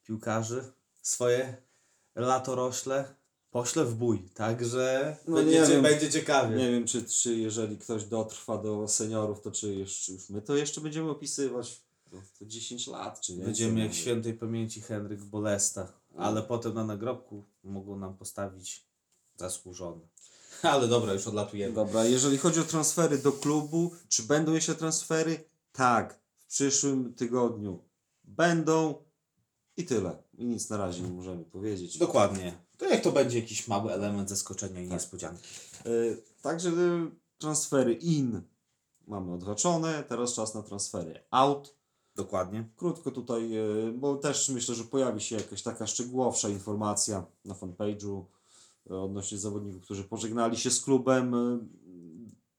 [0.04, 0.64] piłkarzy
[1.02, 1.58] swoje
[2.16, 3.16] latorośle
[3.52, 4.30] pośle w bój.
[4.34, 5.84] Także No nie będzie, wiem.
[5.84, 6.56] będzie ciekawie.
[6.56, 10.56] Nie wiem, czy, czy jeżeli ktoś dotrwa do seniorów, to czy jeszcze, już my to
[10.56, 11.82] jeszcze będziemy opisywać
[12.12, 13.46] to, to 10 lat, czy więcej.
[13.46, 15.94] Będziemy jak świętej pamięci Henryk Bolesta.
[16.18, 18.86] Ale potem na nagrobku mogą nam postawić
[19.38, 20.02] zasłużony.
[20.72, 21.74] Ale dobra, już odlatujemy.
[21.74, 25.44] Dobra, jeżeli chodzi o transfery do klubu, czy będą jeszcze transfery?
[25.72, 27.80] Tak, w przyszłym tygodniu
[28.24, 28.96] będą
[29.78, 30.24] i tyle.
[30.38, 31.98] I nic na razie nie możemy powiedzieć.
[31.98, 32.54] Dokładnie.
[32.78, 34.84] To jak to będzie jakiś mały element zaskoczenia Tak.
[34.84, 35.44] i niespodzianki.
[35.86, 38.42] Y, Także y, transfery in
[39.08, 41.76] mamy odhaczone, teraz czas na transfery out.
[42.16, 42.70] Dokładnie.
[42.76, 48.24] Krótko tutaj, y, bo też myślę, że pojawi się jakaś taka szczegółowsza informacja na fanpage'u
[48.90, 51.36] odnośnie zawodników, którzy pożegnali się z klubem.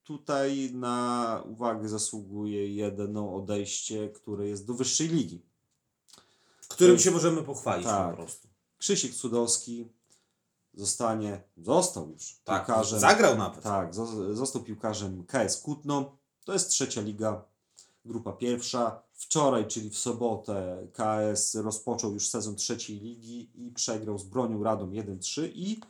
[0.05, 5.43] Tutaj na uwagę zasługuje jedno odejście, które jest do wyższej ligi.
[6.69, 8.11] Którym się możemy pochwalić Tak.
[8.11, 8.49] po prostu.
[8.79, 9.89] Krzysiek Cudowski
[10.75, 13.01] zostanie, został już Tak, piłkarzem.
[13.01, 13.63] zagrał nawet.
[13.63, 16.17] Tak, zo- został piłkarzem KS Kutno.
[16.45, 17.45] To jest trzecia liga,
[18.05, 19.03] grupa pierwsza.
[19.13, 24.91] Wczoraj, czyli w sobotę, KS rozpoczął już sezon trzeciej ligi i przegrał z Bronią Radom
[24.91, 25.81] 1-3 i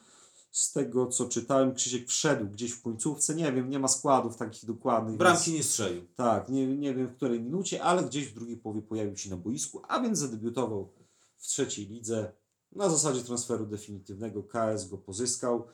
[0.55, 4.65] z tego co czytałem, Krzysiek wszedł gdzieś w końcówce, nie wiem, nie ma składów takich
[4.65, 5.17] dokładnych.
[5.17, 6.03] Bramki więc- nie strzelił.
[6.17, 9.37] tak, nie, nie wiem w której minucie, ale gdzieś w drugiej połowie pojawił się na
[9.37, 10.93] boisku, a więc zadebiutował
[11.37, 12.33] w trzeciej lidze.
[12.73, 15.67] Na zasadzie transferu definitywnego KS go pozyskał.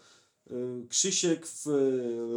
[0.51, 1.67] Y, Krzysiek w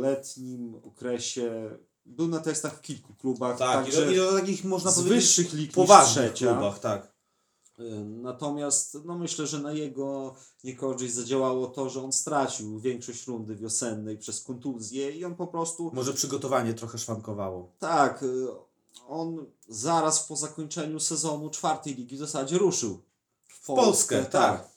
[0.02, 4.64] letnim okresie był na testach w kilku klubach, Tak, także i do, i do takich
[4.64, 7.13] można powiedzieć wyższych lig poważnych klubach, tak.
[7.80, 13.56] Y, Natomiast no myślę, że na jego niekorzyść zadziałało to, że on stracił większość rundy
[13.56, 17.72] wiosennej przez kontuzję i on po prostu Może przygotowanie trochę szwankowało.
[17.80, 18.48] tak, y,
[19.08, 23.02] on zaraz po zakończeniu sezonu czwartej ligi w zasadzie ruszył
[23.48, 24.73] w Polskę, tak.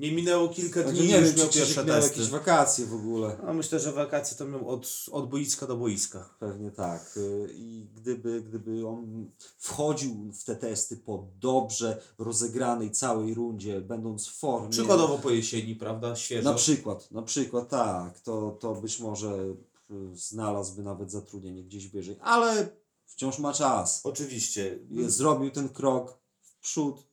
[0.00, 2.10] Nie minęło kilka Także dni nie już miał pierwsze miał testy.
[2.10, 3.36] jakieś wakacje w ogóle.
[3.46, 6.34] No, myślę, że wakacje to miał od, od boiska do boiska.
[6.38, 7.16] Pewnie tak.
[7.16, 14.28] Y, I gdyby, gdyby on wchodził w te testy po dobrze rozegranej całej rundzie, będąc
[14.28, 14.70] w formie.
[14.70, 16.16] Przykładowo po jesieni, prawda?
[16.16, 16.50] Świeżo.
[16.50, 19.54] Na przykład, na przykład tak, to, to być może
[19.90, 22.68] y, znalazłby nawet zatrudnienie gdzieś wyżej, ale
[23.06, 24.00] wciąż ma czas.
[24.04, 24.78] Oczywiście.
[25.06, 27.09] Zrobił ten krok w przód.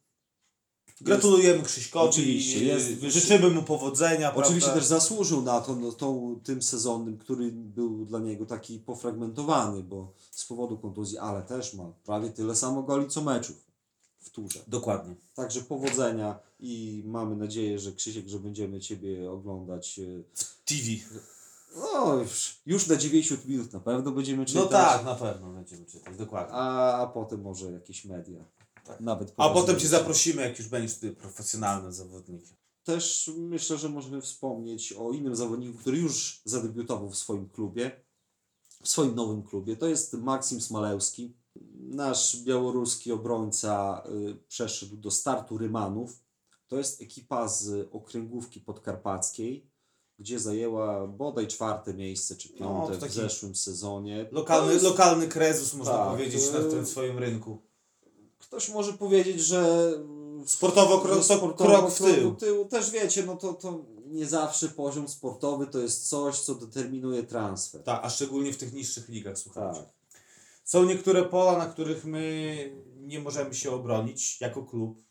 [1.02, 2.10] Gratulujemy Krzyśkowi.
[2.10, 4.36] Oczywiście, jest- Życzymy mu powodzenia.
[4.36, 4.80] Oczywiście prawda?
[4.80, 10.14] też zasłużył na to no, tą, tym sezonem, który był dla niego taki pofragmentowany, bo
[10.32, 13.56] z powodu kontuzji, ale też ma prawie tyle samo goli co meczów
[14.20, 14.60] w turze.
[14.68, 15.16] Dokładnie.
[15.36, 20.00] Także powodzenia i mamy nadzieję, że Krzysiek, że będziemy Ciebie oglądać.
[20.00, 20.24] y,
[20.66, 20.84] TV.
[21.76, 24.64] No, już, już na 90 minut na pewno będziemy czytać.
[24.64, 26.54] No tak, na pewno będziemy czytać, dokładnie.
[26.54, 28.44] A, a potem może jakieś media.
[28.88, 29.00] Tak.
[29.00, 29.80] Nawet A potem.
[29.80, 32.58] Cię zaprosimy, jak już będziesz ty profesjonalnym zawodnikiem.
[32.84, 37.92] Też myślę, że możemy wspomnieć o innym zawodniku, który już zadebiutował w swoim klubie,
[38.84, 39.78] w swoim nowym klubie.
[39.78, 41.38] To jest Maksim Smalewski.
[41.80, 46.24] Nasz białoruski obrońca y, przeszedł do startu Rymanów.
[46.68, 49.70] To jest ekipa z okręgówki podkarpackiej,
[50.20, 54.26] gdzie zajęła bodaj czwarte miejsce czy No, piąte to w taki zeszłym sezonie.
[54.26, 57.67] To Lokalny, jest- lokalny krezus, można Tak, powiedzieć, na tym swoim rynku.
[58.40, 59.92] Ktoś może powiedzieć, że
[60.46, 62.36] Sportowo krok, że to krok w tył.
[62.36, 62.66] tyłu.
[62.66, 67.84] Też wiecie, no to, to nie zawsze poziom sportowy to jest coś, co determinuje transfer.
[67.84, 69.80] Tak, a szczególnie w tych niższych ligach, słuchajcie.
[69.80, 69.90] Tak.
[70.64, 75.02] Są niektóre pola, na których my nie możemy się obronić jako klub.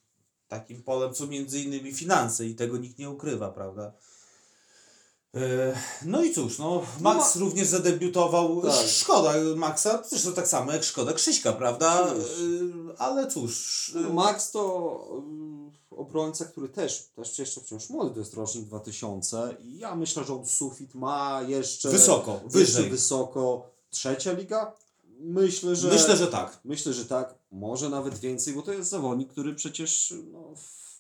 [0.49, 3.93] Takim polem są między innymi finanse i tego nikt nie ukrywa, prawda?
[5.37, 8.63] E, No i cóż, no, Max ma- również zadebiutował.
[8.63, 8.87] Tak.
[8.89, 12.07] Szkoda Maxa, zresztą tak samo jak szkoda Krzyśka, prawda?
[12.07, 12.15] E,
[12.99, 13.93] Ale cóż.
[13.97, 14.61] e, Max to
[15.91, 20.35] obrońca, który też, też jeszcze wciąż młody, to jest rocznik 2000 i ja myślę, że
[20.35, 22.91] on sufit ma jeszcze Wysoko, wyżej.
[22.91, 23.67] wysoko.
[23.91, 24.73] Trzecia liga?
[25.21, 26.61] Myślę, że Myślę, że tak.
[26.65, 30.55] Myślę, że tak, może nawet więcej, bo to jest zawodnik, który przecież, no,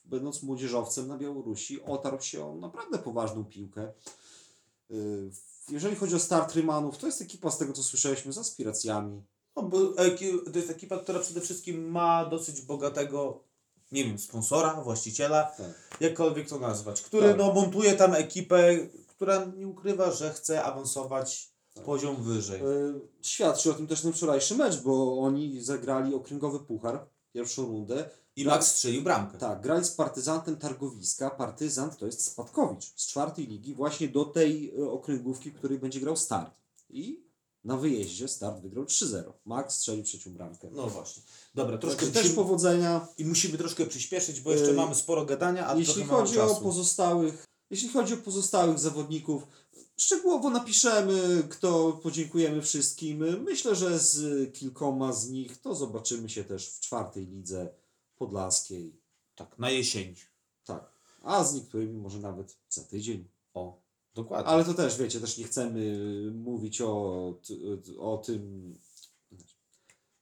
[0.05, 3.92] będąc młodzieżowcem na Białorusi, otarł się o naprawdę poważną piłkę.
[4.90, 5.31] Yy,
[5.70, 9.22] Jeżeli chodzi o start Rymanów, to jest ekipa, z tego co słyszeliśmy, z aspiracjami.
[9.57, 9.79] No, bo
[10.53, 13.44] to jest ekipa, która przede wszystkim ma dosyć bogatego,
[13.92, 15.99] nie wiem, sponsora, właściciela, Tak.
[16.01, 17.38] jakkolwiek to nazwać, który Tak.
[17.38, 18.77] no, montuje tam ekipę,
[19.09, 21.85] która nie ukrywa, że chce awansować Tak.
[21.85, 22.62] poziom wyżej.
[22.62, 28.11] Yy, Świadczy o tym też ten wczorajszy mecz, bo oni zagrali okręgowy puchar, pierwszą rundę.
[28.37, 29.38] I Max strzelił bramkę.
[29.38, 31.31] Tak, grali z partyzantem Targowiska.
[31.31, 36.01] Partyzant to jest Spadkowicz z czwartej ligi, właśnie do tej e, okręgówki, w której będzie
[36.01, 36.55] grał start.
[36.90, 37.27] I
[37.64, 39.22] na wyjeździe start wygrał 3-0.
[39.44, 40.68] Max strzelił trzecią bramkę.
[40.72, 41.22] No właśnie.
[41.55, 43.09] Dobra, troszkę Także też powodzenia.
[43.18, 47.44] i musimy troszkę przyspieszyć, bo jeszcze Yy, mamy sporo gadania, a Jeśli chodzi o pozostałych,
[47.70, 49.46] jeśli chodzi o pozostałych zawodników,
[49.96, 53.42] szczegółowo napiszemy, kto podziękujemy wszystkim.
[53.44, 57.68] Myślę, że z kilkoma z nich to zobaczymy się też w czwartej lidze
[58.18, 59.00] podlaskiej.
[59.35, 60.14] Tak, na jesień.
[60.64, 60.90] Tak.
[61.22, 63.29] A z niektórymi może nawet za tydzień.
[63.55, 63.81] O,
[64.14, 64.46] dokładnie.
[64.52, 65.98] Ale to też, wiecie, też nie chcemy
[66.35, 68.74] mówić o, t- o tym.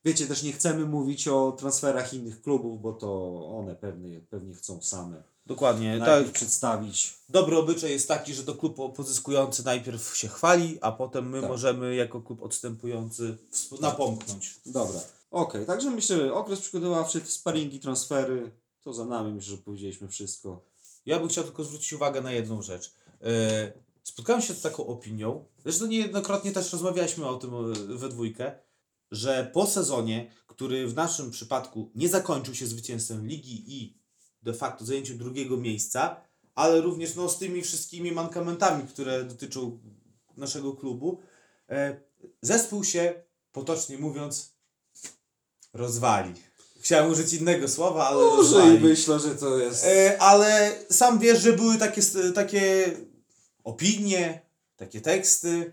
[0.05, 4.83] Wiecie, też nie chcemy mówić o transferach innych klubów, bo to one pewnie, pewnie chcą
[4.83, 6.35] same Dokładnie, najpierw tak.
[6.35, 7.15] przedstawić.
[7.29, 11.51] Dobry obyczaj jest taki, że to klub pozyskujący najpierw się chwali, a potem my Tak.
[11.51, 13.37] możemy jako klub odstępujący
[13.81, 14.61] napomknąć.
[14.67, 15.01] Dobra.
[15.35, 20.65] Okej, także myślę, okres przygotowawczy, sparingi, transfery, to za nami, myślę, że powiedzieliśmy wszystko.
[21.07, 22.95] Ja bym chciał tylko zwrócić uwagę na jedną rzecz.
[23.23, 28.59] E, Spotkałem się z taką opinią, zresztą niejednokrotnie też rozmawialiśmy o tym e, we dwójkę,
[29.11, 33.99] że po sezonie, który w naszym przypadku nie zakończył się zwycięstwem ligi i
[34.43, 36.17] de facto zajęciem drugiego miejsca,
[36.55, 39.79] ale również no, z tymi wszystkimi mankamentami, które dotyczą
[40.37, 41.21] naszego klubu,
[41.69, 42.01] e,
[42.43, 44.54] zespół się, potocznie mówiąc,
[45.75, 46.35] rozwali.
[46.81, 49.85] Chciałem użyć innego słowa, ale i myślę, że to jest.
[49.85, 52.03] E, ale sam wiesz, że były takie,
[52.35, 52.93] takie
[53.65, 54.41] opinie,
[54.77, 55.73] takie teksty.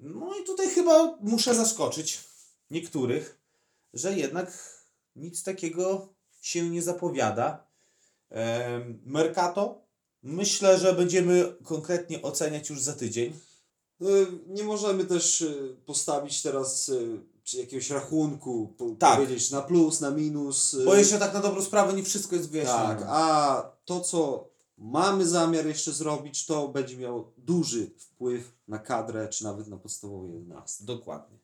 [0.00, 2.20] No i tutaj chyba muszę zaskoczyć
[2.70, 3.38] niektórych,
[3.94, 4.78] że jednak
[5.16, 6.08] nic takiego
[6.40, 7.66] się nie zapowiada.
[8.30, 9.82] Em, Mercato
[10.22, 13.32] Myślę, że będziemy konkretnie oceniać już za tydzień.
[14.02, 19.16] Y, Nie możemy też y, postawić teraz y, czy jakiegoś rachunku, po, Tak.
[19.16, 20.74] powiedzieć na plus, na minus.
[20.74, 22.96] y, Bo jeszcze tak na dobrą sprawę nie wszystko jest wyjaśnione.
[22.96, 29.28] Tak, a to co mamy zamiar jeszcze zrobić, to będzie miało duży wpływ na kadrę,
[29.28, 30.84] czy nawet na podstawową 11.
[30.84, 31.38] Dokładnie.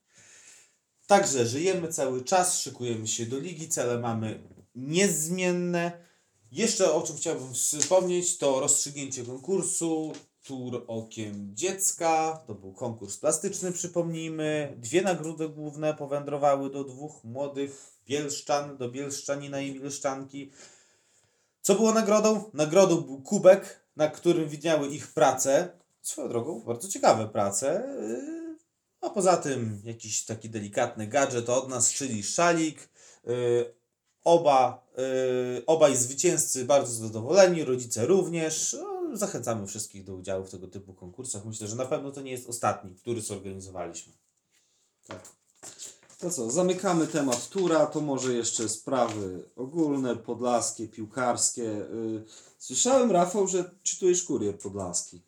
[1.06, 4.42] Także żyjemy cały czas, szykujemy się do ligi, cele mamy
[4.74, 6.08] niezmienne.
[6.52, 10.12] Jeszcze o czym chciałbym wspomnieć, to rozstrzygnięcie konkursu
[10.48, 12.42] Tur Okiem Dziecka.
[12.46, 14.74] To był konkurs plastyczny, przypomnijmy.
[14.76, 20.50] Dwie nagrody główne powędrowały do dwóch młodych Bielszczan, do Bielszczanina i Bielszczanki.
[21.62, 22.50] Co było nagrodą?
[22.54, 25.68] Nagrodą był kubek, na którym widniały ich prace.
[26.02, 27.96] Swoją drogą, bardzo ciekawe prace.
[28.00, 28.56] Yy,
[29.00, 32.88] A poza tym jakiś taki delikatny gadżet od nas, czyli szalik.
[33.24, 33.74] Yy,
[34.24, 38.76] Oba, yy, obaj zwycięzcy bardzo zadowoleni, rodzice również.
[39.16, 41.44] Zachęcamy wszystkich do udziału w tego typu konkursach.
[41.44, 44.12] Myślę, że na pewno to nie jest ostatni, który zorganizowaliśmy.
[46.18, 51.62] To co, zamykamy temat tura, to może jeszcze sprawy ogólne, podlaskie, piłkarskie.
[51.62, 52.24] Y,
[52.58, 55.22] Słyszałem, Rafał, że czytujesz kurier podlaski.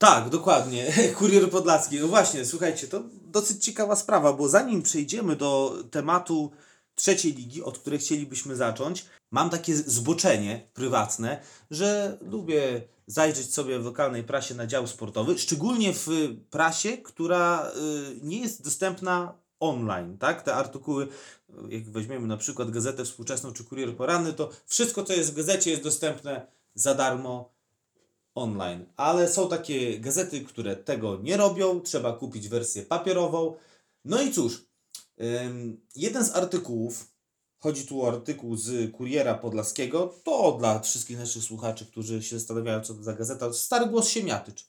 [0.00, 0.92] Tak, dokładnie.
[1.18, 2.00] Kurier Podlaski.
[2.00, 6.50] No właśnie, słuchajcie, to dosyć ciekawa sprawa, bo zanim przejdziemy do tematu
[7.00, 13.84] trzeciej ligi, od której chcielibyśmy zacząć, mam takie zboczenie prywatne, że lubię zajrzeć sobie w
[13.84, 16.08] lokalnej prasie na dział sportowy, szczególnie w
[16.50, 20.42] prasie, która y, nie jest dostępna online, tak?
[20.42, 21.08] Te artykuły,
[21.68, 25.70] jak weźmiemy na przykład Gazetę Współczesną czy Kurier Poranny, to wszystko, co jest w gazecie
[25.70, 27.52] jest dostępne za darmo
[28.34, 28.86] online.
[28.96, 33.54] Ale są takie gazety, które tego nie robią, trzeba kupić wersję papierową.
[34.04, 34.64] No i cóż,
[35.96, 37.08] jeden z artykułów,
[37.58, 42.80] chodzi tu o artykuł z Kuriera Podlaskiego, to dla wszystkich naszych słuchaczy, którzy się zastanawiają,
[42.80, 44.66] co to za gazeta, Stary Głos Siemiatycz,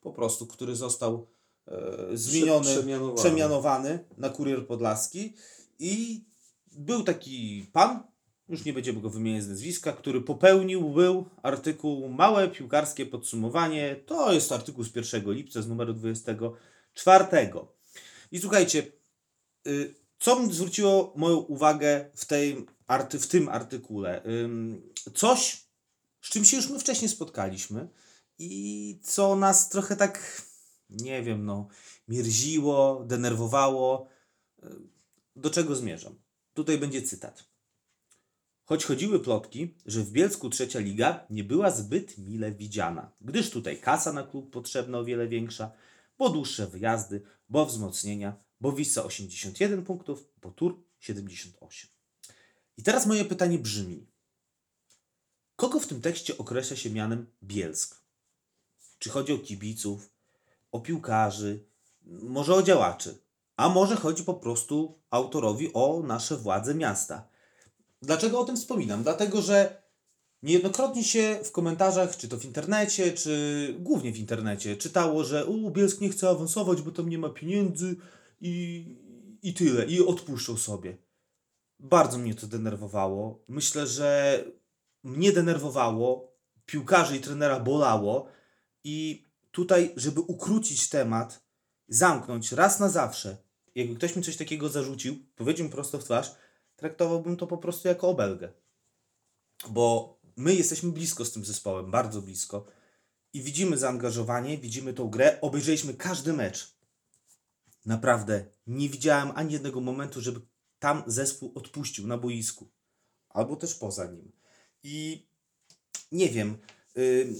[0.00, 1.26] po prostu, który został
[1.68, 3.18] e, zmieniony, przemianowany.
[3.18, 5.34] przemianowany na Kurier Podlaski
[5.78, 6.24] i
[6.72, 8.02] był taki pan,
[8.48, 13.96] już nie będziemy go wymieniać z nazwiska, który popełnił był artykuł Małe piłkarskie podsumowanie.
[14.06, 17.24] To jest artykuł z 1 lipca z numeru 24.
[18.32, 18.99] I słuchajcie,
[20.18, 24.22] co mi zwróciło moją uwagę w, tej arty, w tym artykule?
[25.14, 25.66] Coś,
[26.20, 27.88] z czym się już my wcześniej spotkaliśmy
[28.38, 30.42] i co nas trochę tak,
[30.90, 31.68] nie wiem, no,
[32.08, 34.08] mierziło, denerwowało.
[34.64, 34.68] Y,
[35.36, 36.14] Do czego zmierzam?
[36.54, 37.44] Tutaj będzie cytat.
[38.64, 43.80] Choć chodziły plotki, że w Bielsku trzecia liga nie była zbyt mile widziana, gdyż tutaj
[43.80, 45.72] kasa na klub potrzebna o wiele większa,
[46.18, 51.90] bo dłuższe wyjazdy, bo wzmocnienia, bo Wissa 81 punktów, bo Tur 78.
[52.76, 54.06] I teraz moje pytanie brzmi.
[55.56, 58.00] Kogo w tym tekście określa się mianem Bielsk?
[58.98, 60.10] Czy chodzi o kibiców,
[60.72, 61.64] o piłkarzy,
[62.06, 63.18] może o działaczy,
[63.56, 67.28] a może chodzi po prostu autorowi o nasze władze miasta?
[68.02, 69.02] Dlaczego o tym wspominam?
[69.02, 69.82] Dlatego, że
[70.42, 75.70] niejednokrotnie się w komentarzach, czy to w internecie, czy głównie w internecie, czytało, że u
[75.70, 77.96] Bielsk nie chce awansować, bo tam nie ma pieniędzy
[78.40, 78.86] i,
[79.42, 80.96] i tyle, i odpuszczą sobie.
[81.78, 83.44] Bardzo mnie to denerwowało.
[83.48, 84.44] Myślę, że
[85.02, 86.32] mnie denerwowało,
[86.66, 88.28] piłkarzy i trenera bolało
[88.84, 91.44] i tutaj, żeby ukrócić temat,
[91.88, 93.36] zamknąć raz na zawsze,
[93.74, 96.34] jakby ktoś mi coś takiego zarzucił, powiedział mi prosto w twarz,
[96.76, 98.52] traktowałbym to po prostu jako obelgę.
[99.68, 102.66] Bo my jesteśmy blisko z tym zespołem, bardzo blisko.
[103.32, 106.79] I widzimy zaangażowanie, widzimy tą grę, obejrzeliśmy każdy mecz.
[107.84, 110.40] Naprawdę nie widziałem ani jednego momentu, żeby
[110.78, 112.70] tam zespół odpuścił na boisku.
[113.28, 114.32] Albo też poza nim.
[114.82, 115.26] I
[116.12, 116.58] nie wiem,
[116.98, 117.34] y,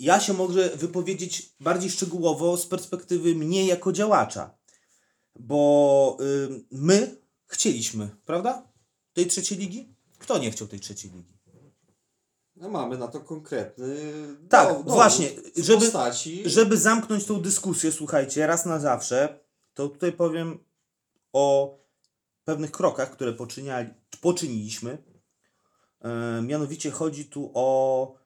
[0.00, 4.56] ja się mogę wypowiedzieć bardziej szczegółowo z perspektywy mnie jako działacza.
[5.38, 8.68] Bo y, my chcieliśmy, prawda?
[9.12, 9.94] Tej trzeciej ligi?
[10.18, 11.34] Kto nie chciał tej trzeciej ligi?
[12.56, 13.96] No mamy na to konkretny
[14.48, 16.42] Tak, dowód właśnie, żeby- postaci...
[16.50, 19.43] Żeby zamknąć tą dyskusję, słuchajcie, raz na zawsze,
[19.74, 20.58] to tutaj powiem
[21.32, 21.78] o
[22.44, 24.98] pewnych krokach, które poczyniali, poczyniliśmy.
[26.00, 28.18] E, mianowicie chodzi tu o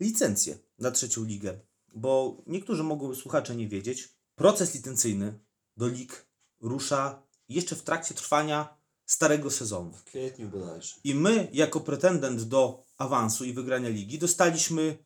[0.00, 1.60] licencję na trzecią ligę.
[1.94, 4.16] Bo niektórzy mogą słuchacze nie wiedzieć.
[4.34, 5.38] Proces licencyjny
[5.76, 6.26] do lig
[6.60, 8.76] rusza jeszcze w trakcie trwania
[9.06, 9.92] starego sezonu.
[9.92, 10.96] W kwietniu bodajże.
[11.04, 14.98] I my, jako pretendent do awansu i wygrania ligi, dostaliśmy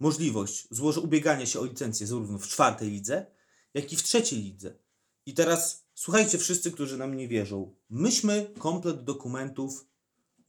[0.00, 3.26] możliwość złoży ubiegania się o licencję zarówno w czwartej lidze,
[3.74, 4.83] jak i w trzeciej lidze.
[5.26, 7.74] I teraz słuchajcie wszyscy, którzy nam nie wierzą.
[7.90, 9.86] Myśmy komplet dokumentów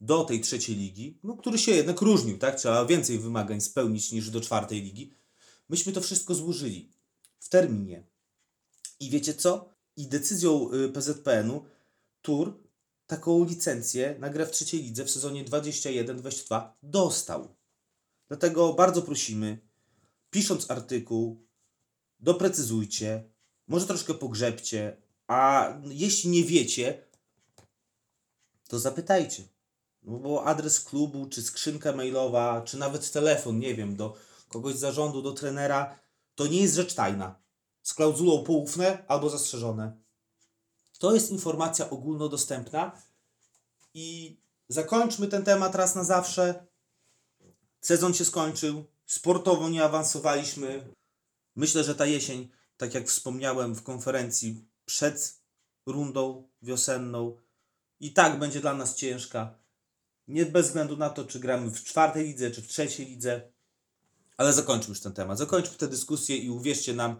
[0.00, 2.56] do tej trzeciej ligi, no, który się jednak różnił, tak?
[2.56, 5.14] Trzeba więcej wymagań spełnić niż do czwartej ligi.
[5.68, 6.92] Myśmy to wszystko złożyli
[7.38, 8.06] w terminie.
[9.00, 9.74] I wiecie co?
[9.96, 11.64] I decyzją y, PZPN-u
[12.22, 12.66] Tur
[13.06, 17.56] taką licencję na grę w trzeciej lidze w sezonie 21-22 dostał.
[18.28, 19.58] Dlatego bardzo prosimy,
[20.30, 21.46] pisząc artykuł,
[22.20, 23.24] doprecyzujcie,
[23.68, 24.96] może troszkę pogrzebcie,
[25.26, 27.04] a jeśli nie wiecie,
[28.68, 29.42] to zapytajcie.
[30.02, 34.16] No bo adres klubu, czy skrzynka mailowa, czy nawet telefon, nie wiem, do
[34.48, 35.98] kogoś z zarządu, do trenera,
[36.34, 37.38] to nie jest rzecz tajna.
[37.82, 39.96] Z klauzulą poufne albo zastrzeżone.
[40.98, 43.02] To jest informacja ogólnodostępna
[43.94, 44.38] i
[44.68, 46.66] zakończmy ten temat raz na zawsze.
[47.80, 50.94] Sezon się skończył, sportowo nie awansowaliśmy.
[51.56, 55.40] Myślę, że ta jesień, tak jak wspomniałem w konferencji przed
[55.86, 57.36] rundą wiosenną,
[58.00, 59.58] i tak będzie dla nas ciężka.
[60.28, 63.52] Nie bez względu na to, czy gramy w czwartej lidze, czy w trzeciej lidze.
[64.36, 65.38] Ale zakończmy już ten temat.
[65.38, 67.16] Zakończmy tę dyskusję i uwierzcie nam,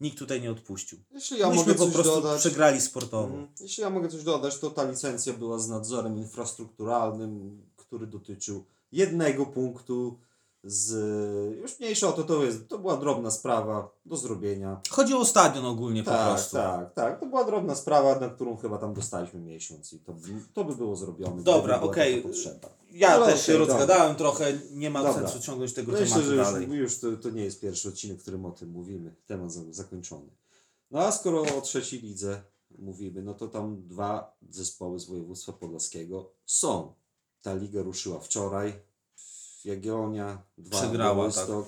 [0.00, 0.98] nikt tutaj nie odpuścił.
[1.10, 3.34] Jeśli ja Myśmy mogę po coś prostu dodać, przegrali sportowo.
[3.34, 3.48] Mhm.
[3.60, 9.46] Jeśli ja mogę coś dodać, to ta licencja była z nadzorem infrastrukturalnym, który dotyczył jednego
[9.46, 10.18] punktu
[10.64, 10.92] z...
[11.58, 14.80] Już mniejsza o to, to jest, to była drobna sprawa do zrobienia.
[14.90, 16.56] Chodzi o stadion ogólnie po Tak, prostu.
[16.56, 17.20] tak, tak.
[17.20, 20.74] To była drobna sprawa, na którą chyba tam dostaliśmy miesiąc i to, by- to by
[20.76, 21.42] było zrobione.
[21.42, 22.22] Dobra, okej.
[22.22, 22.68] potrzeba.
[22.92, 25.28] Ja Ale też się okej, rozgadałem trochę, nie ma Dobra.
[25.28, 26.68] sensu ciągnąć tego Myślę, tematu że już, dalej.
[26.68, 29.14] już to, to nie jest pierwszy odcinek, w którym o tym mówimy.
[29.26, 30.28] Temat za- zakończony.
[30.90, 32.42] No a skoro o trzeciej lidze
[32.78, 36.94] mówimy, no to tam dwa zespoły z województwa podlaskiego są.
[37.42, 38.72] Ta liga ruszyła wczoraj.
[39.64, 41.66] Jagiellonia, dwa Przegrała, Białystok,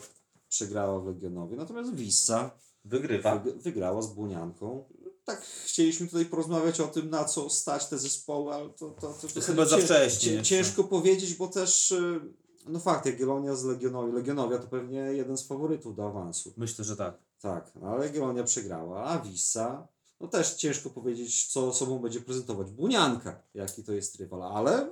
[0.48, 1.56] przegrała w Legionowie.
[1.56, 2.50] Natomiast Wissa
[2.84, 3.36] Wygrywa.
[3.38, 4.84] wyg- wygrała z Bunianką.
[5.24, 9.28] Tak chcieliśmy tutaj porozmawiać o tym, na co stać te zespoły, ale to, to, to,
[9.34, 10.42] To chyba za wcześnie.
[10.42, 12.20] Ciężko powiedzieć, bo też y,
[12.66, 14.12] no fakt, Jagiellonia z Legionowi.
[14.12, 16.52] Legionowia to pewnie jeden z faworytów do awansu.
[16.56, 17.18] Myślę, że tak.
[17.40, 19.88] Tak, no, ale Jagiellonia przegrała, a Wissa,
[20.20, 22.70] no też ciężko powiedzieć, co sobą będzie prezentować.
[22.70, 24.88] Bunianka, jaki to jest rywal, ale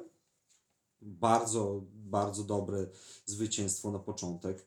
[1.03, 2.87] bardzo, bardzo dobre
[3.27, 4.67] zwycięstwo na początek,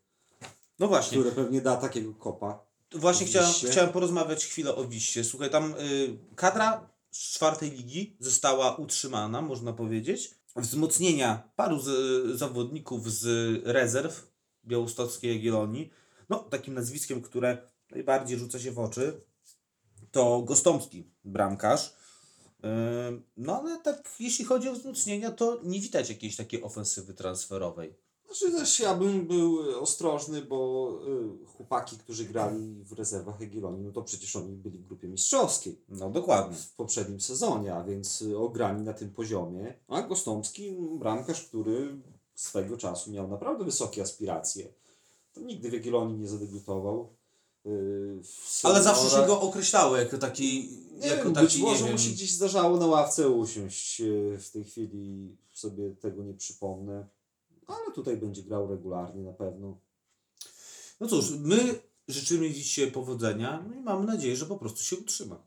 [0.79, 2.65] No właśnie, które pewnie da takiego kopa.
[2.91, 5.23] właśnie chciałem, chciałem porozmawiać chwilę o Wiście.
[5.23, 10.35] Słuchaj, tam y, kadra z czwartej ligi została utrzymana, można powiedzieć.
[10.55, 11.89] Wzmocnienia paru z,
[12.37, 13.25] zawodników z
[13.65, 14.31] rezerw
[14.65, 15.89] białostockiej Jagiellonii.
[16.29, 17.57] No, takim nazwiskiem, które
[17.91, 19.21] najbardziej rzuca się w oczy,
[20.11, 21.93] to Gostomski, bramkarz.
[23.37, 27.95] No ale tak, jeśli chodzi o wzmocnienia, to nie widać jakiejś takiej ofensywy transferowej.
[28.25, 30.89] Znaczy też ja bym był y, ostrożny, bo
[31.43, 35.81] y, chłopaki, którzy grali w rezerwach Jagiellonii, no to przecież oni byli w grupie mistrzowskiej
[35.89, 36.57] No dokładnie.
[36.57, 39.73] w poprzednim sezonie, a więc y, ograni na tym poziomie.
[39.87, 41.97] A Gostomski, bramkarz, który
[42.35, 44.73] swego czasu miał naprawdę wysokie aspiracje.
[45.33, 47.15] To nigdy w Jagiellonii nie zadebiutował.
[48.63, 52.09] Ale zawsze się go określało jako taki, Nie jako wiem, taki, być może mu się
[52.09, 54.01] gdzieś zdarzało na ławce usiąść.
[54.01, 57.07] y, W tej chwili sobie tego nie przypomnę.
[57.67, 59.77] Ale tutaj będzie grał regularnie na pewno.
[60.99, 65.43] No cóż, my życzymy dzisiaj powodzenia no i mamy nadzieję, że po prostu się utrzyma.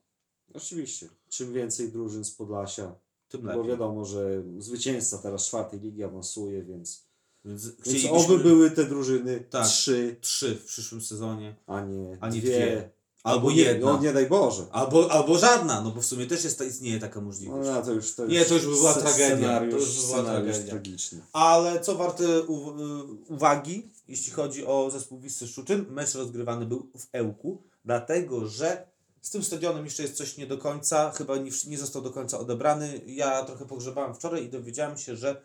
[0.55, 1.09] Oczywiście.
[1.29, 2.95] Czym więcej drużyn z Podlasia,
[3.29, 3.67] Tym bo lepiej.
[3.69, 7.06] wiadomo, że zwycięzca teraz czwartej ligi awansuje, więc,
[7.47, 9.67] Więc więc oby były te drużyny Tak.
[9.67, 11.55] trzy, trzy w przyszłym sezonie.
[11.67, 12.51] a nie, A nie dwie.
[12.51, 12.91] dwie.
[13.23, 13.93] Albo nie, jedna.
[13.93, 14.63] No nie daj Boże.
[14.73, 17.69] Albo, albo żadna, no bo w sumie też jest, istnieje taka możliwość.
[17.73, 19.59] no, to już, to Nie, to już by była tragedia.
[19.59, 20.71] To już by była tragedia.
[20.71, 21.21] tragiczny.
[21.33, 26.91] Ale co warte u, y, uwagi, jeśli chodzi o zespół Wisły Szczuczyn, mecz rozgrywany był
[26.99, 28.87] w Ełku, dlatego że
[29.23, 32.39] z tym stadionem jeszcze jest coś nie do końca, chyba nie, nie został do końca
[32.39, 33.01] odebrany.
[33.07, 35.43] Ja trochę pogrzebałem wczoraj i dowiedziałem się, że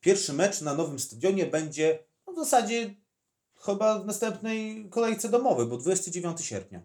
[0.00, 2.94] pierwszy mecz na nowym stadionie będzie no w zasadzie
[3.60, 6.82] chyba w następnej kolejce domowej, bo 29 sierpnia.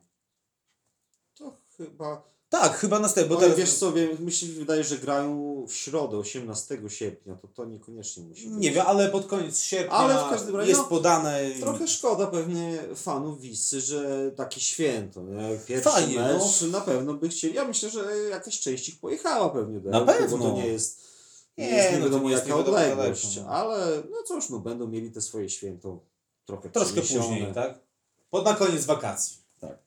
[1.36, 2.34] To chyba...
[2.50, 3.58] Tak, chyba następny, Bo bo teraz...
[3.58, 8.24] wiesz co, wiem, mi się wydaje, że grają w środę, 18 sierpnia, to to niekoniecznie
[8.24, 8.58] musi być.
[8.58, 11.52] Nie wiem, ale pod koniec sierpnia Ale w każdym razie, jest no, podane...
[11.60, 15.60] Trochę szkoda pewnie fanów Wisy, że takie święto, nie?
[15.66, 17.56] Pierwszy Fajnie, mecz na pewno by chcieli.
[17.56, 20.38] Ja myślę, że jakaś część ich pojechała pewnie do Na pewno.
[20.38, 21.13] bo to nie jest
[21.58, 23.48] nie, Nie, jest nie no to wiadomo nie jest jaka nie odległość, no.
[23.48, 26.00] ale no cóż, no będą mieli te swoje święto
[26.46, 27.80] trochę Troszkę później, tak?
[28.30, 29.38] Pod na koniec wakacji.
[29.60, 29.78] Tak.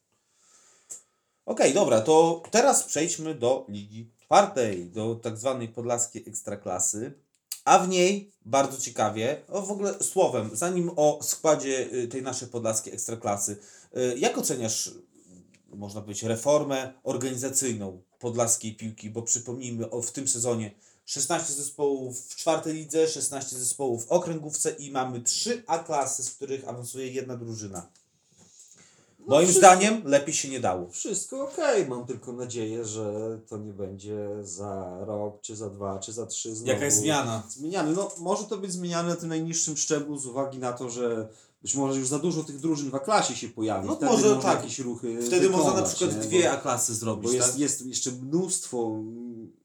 [1.47, 7.13] Okej, dobra, to teraz przejdźmy do Ligi Czwartej, do tak zwanej podlaskiej ekstraklasy.
[7.65, 12.49] A w niej bardzo ciekawie, o w ogóle słowem, zanim o składzie y, tej naszej
[12.49, 13.57] podlaskiej ekstraklasy,
[13.97, 14.91] y, jak oceniasz,
[15.69, 19.11] można powiedzieć, reformę organizacyjną podlaskiej piłki?
[19.11, 20.71] Bo przypomnijmy, o, w tym sezonie
[21.07, 26.69] 16 zespołów w czwartej lidze, 16 zespołów w okręgówce i mamy 3 A-klasy, z których
[26.69, 27.87] awansuje jedna drużyna.
[29.27, 30.89] Moim wszystko- zdaniem lepiej się nie dało.
[30.91, 31.57] Wszystko ok,
[31.89, 36.55] mam tylko nadzieję, że to nie będzie za rok, czy za dwa, czy za trzy
[36.55, 36.73] znowu.
[36.73, 37.43] Jakaś zmiana.
[37.51, 37.93] Zmieniany.
[37.93, 41.29] No, może to być zmieniane na tym najniższym szczeblu z uwagi na to, że
[41.63, 43.87] być może już za dużo tych drużyn w A-klasie się pojawi.
[43.87, 44.63] No Wtedy może tak.
[44.63, 46.23] jakieś ruchy Wtedy można na wykonać, przykład nie?
[46.29, 47.59] dwie A-klasy zrobić, Bo jest, tak?
[47.59, 49.03] jest jeszcze mnóstwo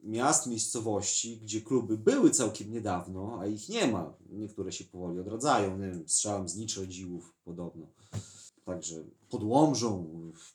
[0.03, 4.13] miast, miejscowości, gdzie kluby były całkiem niedawno, a ich nie ma.
[4.29, 5.77] Niektóre się powoli odradzają.
[5.77, 7.85] Nie wiem, słyszałem z Niczredziłów podobno.
[8.65, 8.95] Także
[9.29, 10.05] pod Łomżą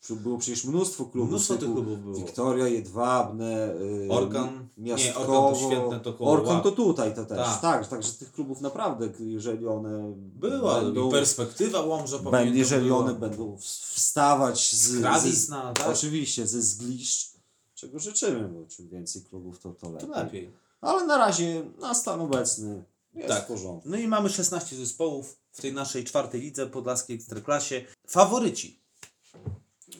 [0.00, 1.30] przy- było przecież mnóstwo klubów.
[1.30, 2.14] Mnóstwo tych klubów było.
[2.16, 4.68] Wiktoria, Jedwabne, yy, Orkan.
[4.78, 5.32] Miastkowo.
[5.32, 7.38] Nie, Orkan to Świętne, to koło Orkan to tutaj to też.
[7.38, 7.60] Tak.
[7.60, 7.88] Tak.
[7.88, 12.18] także tych klubów naprawdę, jeżeli one Była będą, i perspektywa Łomża
[12.52, 12.98] jeżeli była.
[12.98, 15.88] one będą wstawać z, Krawisna, z tak?
[15.88, 17.35] oczywiście ze zgliszcz,
[17.76, 20.08] czego życzymy, bo czym więcej klubów to, to lepiej.
[20.08, 20.52] To lepiej.
[20.80, 23.44] Ale na razie na stan obecny jest Tak.
[23.44, 23.88] w porządku.
[23.88, 27.84] No i mamy 16 zespołów w tej naszej czwartej lidze podlaskiej ekstraklasie.
[28.06, 28.80] Faworyci.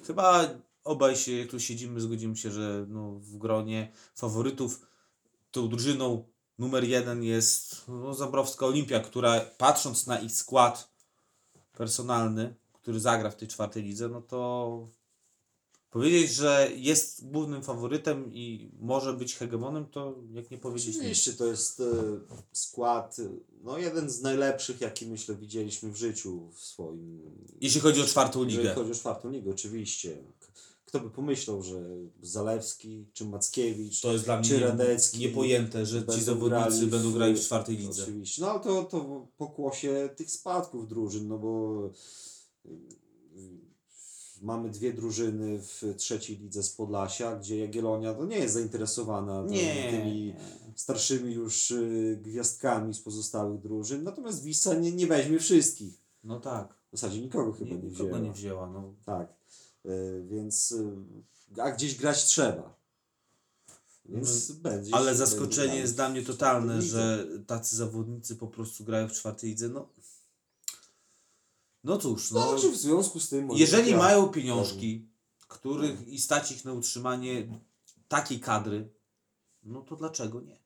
[0.07, 0.49] Chyba
[0.85, 4.87] obaj się, jak tu siedzimy, zgodzimy się, że no, w gronie faworytów
[5.51, 6.24] tą drużyną
[6.59, 10.91] numer jeden jest no, Zabrowska Olimpia, która patrząc na ich skład
[11.72, 14.89] personalny, który zagra w tej czwartej lidze, no to
[15.97, 20.97] powiedzieć, że jest głównym faworytem i może być hegemonem, to jak nie powiedzieć.
[20.97, 21.85] Oczywiście to jest e,
[22.53, 23.17] skład,
[23.63, 27.21] no jeden z najlepszych, jaki myślę widzieliśmy w życiu w swoim
[27.61, 28.75] Jeśli chodzi o czwartą ligę.
[28.75, 30.17] chodzi o czwartą ligę, oczywiście.
[30.85, 31.83] Kto by pomyślał, że
[32.23, 37.35] Zalewski, czy Mackiewicz, To jest dla mnie czy Radecki niepojęte, że ci zawodnicy będą grali
[37.35, 38.03] w czwartej lidze.
[38.03, 38.43] Oczywiście.
[38.43, 41.91] No ale to, to pokłosie tych spadków drużyn, no bo
[44.43, 49.57] mamy dwie drużyny w trzeciej lidze z Podlasia, gdzie Jagiellonia to nie jest zainteresowana tymi-
[49.57, 49.91] Nie.
[49.91, 50.34] tymi
[50.76, 55.95] starszymi już y, gwiazdkami z pozostałych drużyn, natomiast Wisa nie, nie weźmie wszystkich.
[56.24, 56.74] No tak.
[56.93, 58.18] W zasadzie nikogo chyba Nie, nie, nikogo wzięła.
[58.18, 58.66] nie wzięła.
[58.70, 58.95] No.
[59.05, 59.32] Tak.
[59.87, 60.97] Y, więc y,
[61.62, 62.76] a gdzieś grać trzeba.
[64.09, 64.95] Więc będzie.
[64.95, 69.51] Ale zaskoczenie będzie jest dla mnie totalne, że tacy zawodnicy po prostu grają w czwartej
[69.51, 69.68] lidze.
[69.68, 69.89] No,
[71.87, 73.49] no cóż, No, no, czy w związku z tym.
[73.53, 75.09] jeżeli ja- mają pieniążki,
[75.49, 77.61] których i stać ich na utrzymanie
[78.09, 78.89] takiej kadry,
[79.62, 80.59] no to dlaczego nie?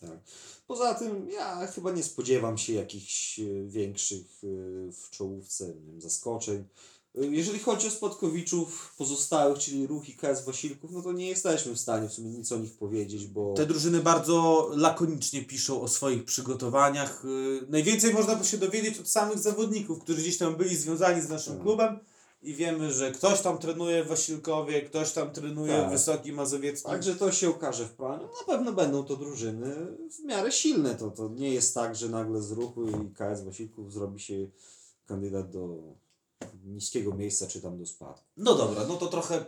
[0.00, 0.18] Tak.
[0.66, 4.46] Poza tym ja chyba nie spodziewam się jakichś e, większych e,
[4.92, 6.64] w czołówce nie wiem, zaskoczeń.
[7.14, 11.80] Jeżeli chodzi o Spodkowiczów pozostałych, czyli Ruch i KS Wasilków, no to nie jesteśmy w
[11.80, 16.24] stanie w sumie nic o nich powiedzieć, bo Te drużyny bardzo lakonicznie piszą o swoich
[16.24, 17.22] przygotowaniach.
[17.24, 21.52] Yy, Najwięcej można się dowiedzieć od samych zawodników, którzy gdzieś tam byli związani z naszym
[21.54, 21.62] Tak.
[21.62, 21.98] klubem
[22.42, 25.88] i wiemy, że ktoś tam trenuje w Wasilkowie, ktoś tam trenuje Tak.
[25.88, 26.90] w Wysokim Mazowieckim.
[26.90, 28.24] Także to się okaże w planie.
[28.24, 29.76] Na pewno będą to drużyny
[30.10, 30.94] w miarę silne.
[30.94, 34.46] To, to nie jest tak, że nagle z ruchu i KS Wasilków zrobi się
[35.06, 35.78] kandydat do
[36.64, 38.24] niskiego miejsca czy tam do spadku.
[38.36, 39.44] No dobra, no to trochę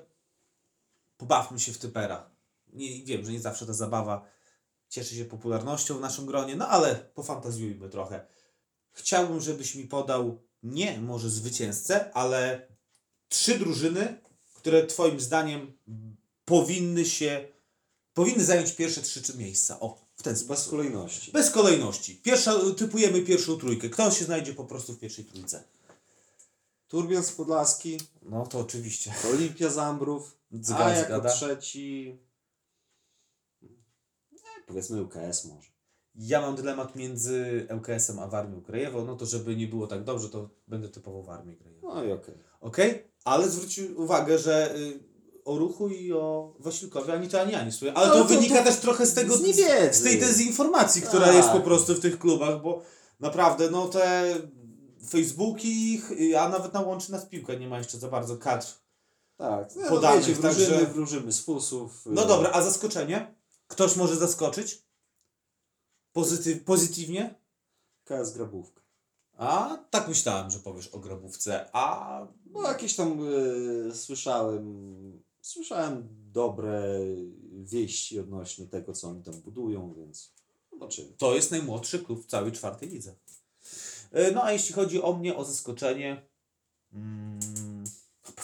[1.17, 2.31] pobawmy się w typerach.
[2.73, 4.25] Nie, wiem, że nie zawsze ta zabawa
[4.89, 8.27] cieszy się popularnością w naszym gronie, no ale pofantazjujmy trochę.
[8.93, 12.67] Chciałbym, żebyś mi podał nie może zwycięzcę, ale
[13.29, 14.21] trzy drużyny,
[14.55, 15.73] które twoim zdaniem
[16.45, 17.49] powinny się,
[18.15, 19.81] powinny zająć pierwsze trzy miejsca.
[19.81, 20.71] O, w ten Bez sposób.
[20.71, 21.33] kolejności.
[21.33, 22.17] Bez kolejności.
[22.17, 23.91] Pierwsza, typujemy pierwszą trójkę.
[23.91, 25.65] Kto się znajdzie po prostu w pierwszej trójce?
[26.89, 29.13] Turbias Podlaski, No to oczywiście.
[29.35, 31.31] Olimpia Zambrów, a Zgad, jako zgada.
[31.31, 32.19] trzeci
[34.33, 35.71] nie, powiedzmy UKS może.
[36.15, 39.05] Ja mam dylemat między ŁKS-em a Warmią Krajewo.
[39.05, 41.95] No to żeby nie było tak dobrze, to będę typowo Warmię Krajewo.
[41.95, 42.35] No i okej.
[42.61, 43.05] Okej?
[43.25, 45.01] Ale zwróć uwagę, że y,
[45.45, 47.95] o ruchu i o Wasilkowie ani to ani ja nie słyszę.
[47.95, 49.43] Ale No to, to- wynika to też trochę z tego, z
[49.97, 51.35] z tej dezinformacji, która Tak.
[51.35, 52.83] jest po prostu w tych klubach, bo
[53.21, 54.35] naprawdę no te
[55.09, 58.67] Facebooki, y, a nawet na łączy nas piłkę nie ma jeszcze za bardzo kadr.
[59.37, 62.03] Tak, no, Podanych, wiecie, wróżymy, także- wróżymy z fusów.
[62.07, 63.35] No y, dobra, a zaskoczenie?
[63.69, 64.83] Ktoś może zaskoczyć?
[66.13, 67.35] Pozytyw, pozytywnie?
[68.05, 68.81] KS Grabówka.
[69.37, 73.19] A tak myślałem, że powiesz o grobówce, a No jakieś tam
[73.91, 76.99] y, słyszałem, słyszałem dobre
[77.53, 80.33] wieści odnośnie tego, co oni tam budują, więc
[80.73, 81.09] zobaczymy.
[81.19, 83.15] to jest najmłodszy klub w całej czwartej lidze.
[84.17, 86.27] E, No a jeśli chodzi o mnie, o zaskoczenie,
[86.95, 87.85] mm,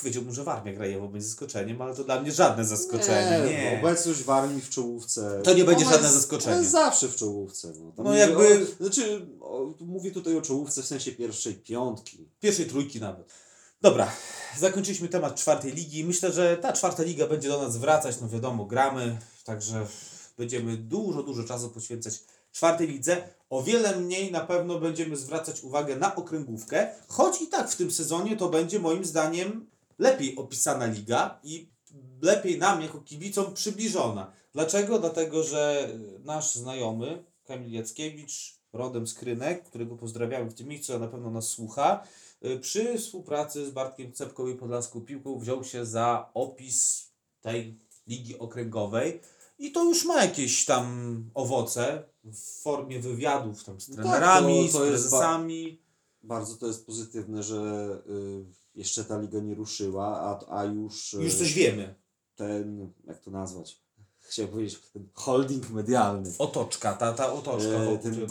[0.00, 3.40] powiedziałbym, że Warmia Grajewo będzie zaskoczeniem, ale to dla mnie żadne zaskoczenie.
[3.50, 3.78] Nie.
[3.80, 5.40] Obecność Warmii w czołówce.
[5.44, 6.56] To nie będzie ona żadne jest, zaskoczenie.
[6.56, 7.72] Jest zawsze w czołówce.
[7.96, 12.28] No, No jakby- O, znaczy, o, mówię tutaj o czołówce w sensie pierwszej piątki.
[12.40, 13.32] Pierwszej trójki nawet.
[13.82, 14.12] Dobra,
[14.58, 16.04] zakończyliśmy temat czwartej ligi.
[16.04, 18.20] Myślę, że ta czwarta liga będzie do nas wracać.
[18.20, 19.86] No wiadomo, gramy, także
[20.38, 22.20] będziemy dużo, dużo czasu poświęcać
[22.52, 23.28] czwartej lidze.
[23.50, 27.90] O wiele mniej na pewno będziemy zwracać uwagę na okręgówkę, choć i tak w tym
[27.90, 29.66] sezonie to będzie moim zdaniem
[29.98, 31.68] lepiej opisana liga i
[32.22, 34.32] lepiej nam jako kibicom przybliżona.
[34.52, 34.98] Dlaczego?
[34.98, 35.88] Dlatego, że
[36.24, 41.30] nasz znajomy Kamil Jackiewicz, rodem z Krynek, którego pozdrawiamy w tym miejscu, a na pewno
[41.30, 42.06] nas słucha,
[42.44, 47.06] y, przy współpracy z Bartkiem Cepką i Podlaską Piłką wziął się za opis
[47.40, 49.20] tej ligi okręgowej
[49.62, 50.86] i to już ma jakieś tam
[51.34, 55.82] owoce w formie wywiadów tam z No tak, trenerami, to- to z jest ba- prezesami.
[56.22, 57.58] Bardzo to jest pozytywne, że
[58.10, 58.44] y,
[58.74, 61.94] jeszcze ta liga nie ruszyła, a, a już, y, Już coś wiemy.
[62.36, 63.81] ten, jak to nazwać?
[64.32, 64.80] Chciałem powiedzieć,
[65.14, 66.32] holding medialny.
[66.38, 68.26] Otoczka, ta, ta otoczka E, ten, e,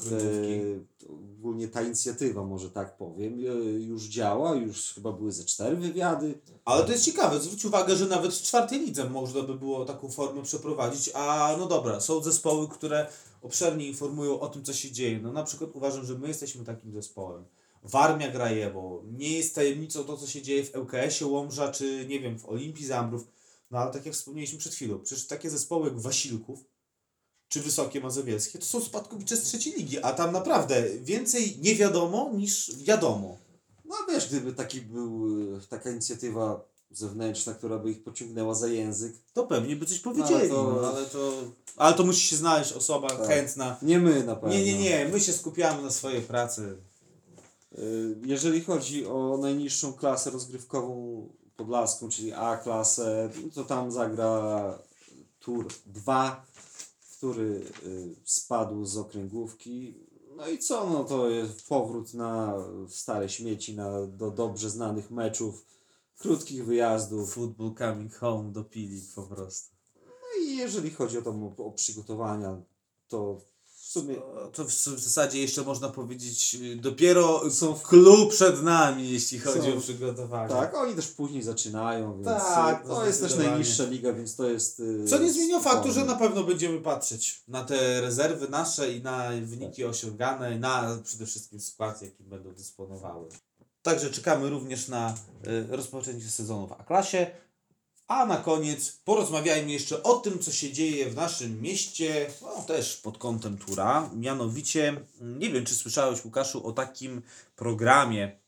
[1.40, 6.34] ogólnie ta inicjatywa, może tak powiem, e, już działa, już chyba były ze cztery wywiady.
[6.66, 10.10] Ale to jest ciekawe, zwróć uwagę, że nawet w czwartej lidze można by było taką
[10.10, 13.08] formę przeprowadzić, a no dobra, są zespoły, które
[13.42, 15.20] obszernie informują o tym, co się dzieje.
[15.20, 17.44] No na przykład uważam, że my jesteśmy takim zespołem.
[17.84, 22.40] Warmia Grajewo, nie jest tajemnicą to, co się dzieje w ŁKS-ie Łomża, czy nie wiem,
[22.40, 23.28] w Olimpii Zambrów,
[23.72, 26.60] no ale tak jak wspomnieliśmy przed chwilą, przecież takie zespoły jak Wasilków,
[27.48, 32.32] czy Wysokie Mazowieckie, to są spadkowicze z trzeciej ligi, a tam naprawdę więcej nie wiadomo
[32.34, 33.38] niż wiadomo.
[33.86, 39.14] No wiesz, gdyby taki był, e, taka inicjatywa zewnętrzna, która by ich pociągnęła za język.
[39.34, 41.34] To pewnie by coś powiedzieli, to- no, ale to...
[41.78, 43.28] Ale to musi się znaleźć osoba Tak.
[43.28, 43.78] chętna.
[43.82, 44.56] Nie my na pewno.
[44.56, 46.78] Nie, nie, nie, my się skupiamy na swojej pracy.
[47.72, 47.78] E,
[48.26, 51.28] Jeżeli chodzi o najniższą klasę rozgrywkową
[51.58, 54.80] podlaską, czyli A klasę, to tam zagra
[55.40, 56.46] tur 2,
[57.18, 59.96] który y, spadł z okręgówki.
[60.36, 62.54] No i co, no to jest powrót na
[62.90, 65.66] stare śmieci, na, do dobrze znanych meczów,
[66.18, 67.34] krótkich wyjazdów.
[67.34, 69.76] Football coming home do Pilik po prostu.
[70.06, 72.62] No i jeżeli chodzi o, tam, o, przygotowania,
[73.08, 73.42] to
[73.92, 74.16] sumie
[74.54, 79.72] To w, zasadzie jeszcze można powiedzieć, y, dopiero Są w- klub przed nami, jeśli chodzi
[79.72, 80.50] Są- o przygotowanie.
[80.54, 84.50] tak, oni też później zaczynają, więc Tak, y, to jest też najniższa liga, więc to
[84.50, 84.80] jest...
[84.80, 89.02] y, Co nie zmienia faktu, że na pewno będziemy patrzeć na te rezerwy nasze i
[89.04, 93.28] na wyniki osiągane, na przede wszystkim skład, jakim będą dysponowały.
[93.82, 95.14] Także czekamy również na
[95.48, 97.28] y, rozpoczęcie sezonu w A-klasie.
[98.12, 102.98] A na koniec porozmawiajmy jeszcze o tym, co się dzieje w naszym mieście, no, też
[102.98, 104.10] pod kątem Tura.
[104.16, 107.22] Mianowicie, nie wiem, czy słyszałeś, Łukaszu, o takim
[107.56, 108.40] programie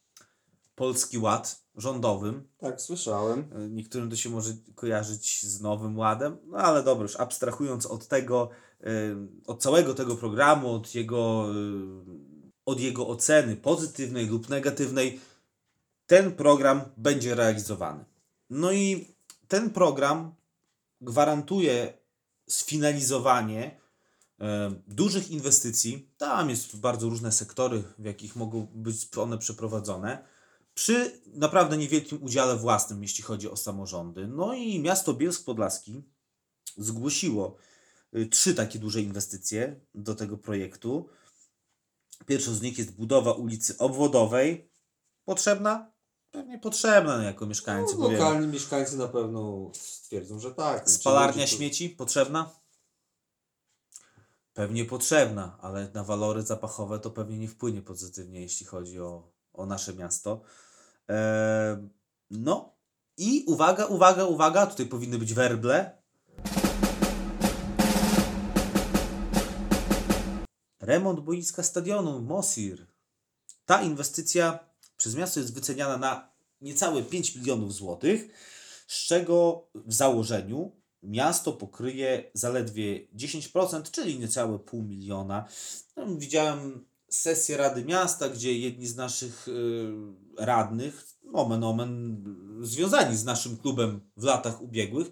[0.75, 2.47] Polski Ład rządowym.
[2.57, 3.45] Tak, słyszałem.
[3.55, 8.07] E, Niektórym to się może kojarzyć z Nowym Ładem, no ale dobra, już abstrahując od
[8.07, 8.49] tego,
[8.81, 8.87] e,
[9.47, 11.53] od całego tego programu, od jego, e,
[12.65, 15.19] od jego oceny pozytywnej lub negatywnej,
[16.05, 18.05] ten program będzie realizowany.
[18.49, 19.12] No i
[19.53, 20.35] ten program
[21.01, 21.97] gwarantuje
[22.47, 23.79] sfinalizowanie
[24.39, 26.09] e, dużych inwestycji.
[26.17, 30.25] Tam jest bardzo różne sektory, w jakich mogą być one przeprowadzone
[30.73, 34.27] przy naprawdę niewielkim udziale własnym, jeśli chodzi o samorządy.
[34.27, 36.03] No i miasto Bielsk Podlaski
[36.77, 37.57] zgłosiło
[38.15, 41.09] y, trzy takie duże inwestycje do tego projektu.
[42.25, 44.71] Pierwszą z nich jest budowa ulicy obwodowej.
[45.25, 45.92] Potrzebna?
[46.33, 47.93] Pewnie potrzebna, no, jako mieszkańcy.
[47.93, 48.19] No, bo wiemy.
[48.19, 50.77] lokalni mieszkańcy na pewno stwierdzą, że tak.
[50.77, 52.49] Znaczy, Spalarnia to- śmieci potrzebna?
[54.53, 59.65] Pewnie potrzebna, ale na walory zapachowe to pewnie nie wpłynie pozytywnie, jeśli chodzi o, o
[59.65, 60.41] nasze miasto.
[61.07, 61.77] Eee,
[62.31, 62.75] no
[63.17, 65.97] i uwaga, uwaga, uwaga, tutaj powinny być werble.
[70.81, 72.87] Remont boiska stadionu Mosir.
[73.65, 74.59] Ta inwestycja
[74.97, 78.27] przez miasto jest wyceniana na niecałe 5 milionów złotych,
[78.87, 80.71] z czego w założeniu
[81.03, 85.45] miasto pokryje zaledwie 10%, czyli niecałe pół miliona.
[85.95, 89.93] No, Widziałem sesję Rady Miasta, gdzie jedni z naszych y,
[90.37, 92.23] radnych, omen omen,
[92.61, 95.11] związani z naszym klubem w latach ubiegłych,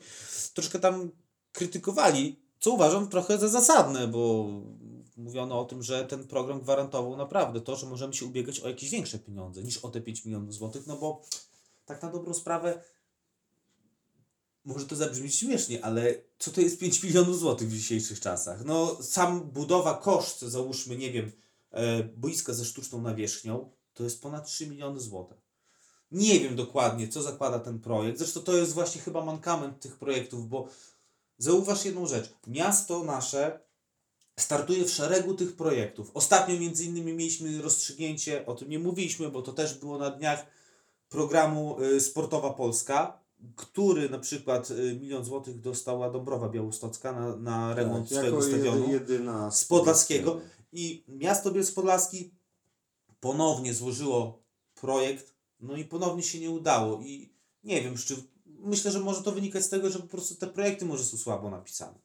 [0.54, 1.12] troszkę tam
[1.52, 4.50] krytykowali, co uważam trochę za zasadne, bo
[5.22, 8.90] mówiono o tym, że ten program gwarantował naprawdę to, że możemy się ubiegać o jakieś
[8.90, 11.22] większe pieniądze niż o te 5 milionów złotych, no bo
[11.86, 12.84] tak na dobrą sprawę
[14.66, 18.66] może to zabrzmieć śmiesznie, ale co to jest 5 milionów złotych w dzisiejszych czasach?
[18.66, 21.32] No, sam budowa, koszt, załóżmy, nie wiem,
[21.72, 25.38] e, boiska ze sztuczną nawierzchnią, to jest ponad 3 miliony złotych.
[26.12, 28.18] Nie wiem dokładnie, co zakłada ten projekt.
[28.18, 30.68] Zresztą to jest właśnie chyba mankament tych projektów, bo
[31.38, 32.34] zauważ jedną rzecz.
[32.48, 33.60] Miasto nasze
[34.40, 36.12] startuje w szeregu tych projektów.
[36.14, 40.46] Ostatnio między innymi mieliśmy rozstrzygnięcie, o tym nie mówiliśmy, bo to też było na dniach
[41.10, 43.22] programu y, Sportowa Polska.
[43.56, 48.92] który na przykład y, milion złotych dostała Dąbrowa Białostocka na, na remont Tak, swojego stadionu
[48.92, 50.42] jedyna z Podlaskiego
[50.74, 52.32] i miasto Bielsk Podlaski
[53.20, 54.44] ponownie złożyło
[54.76, 58.16] projekt, no i ponownie się nie udało i nie wiem, czy
[58.46, 61.50] myślę, że może to wynikać z tego, że po prostu te projekty może są słabo
[61.50, 62.00] napisane.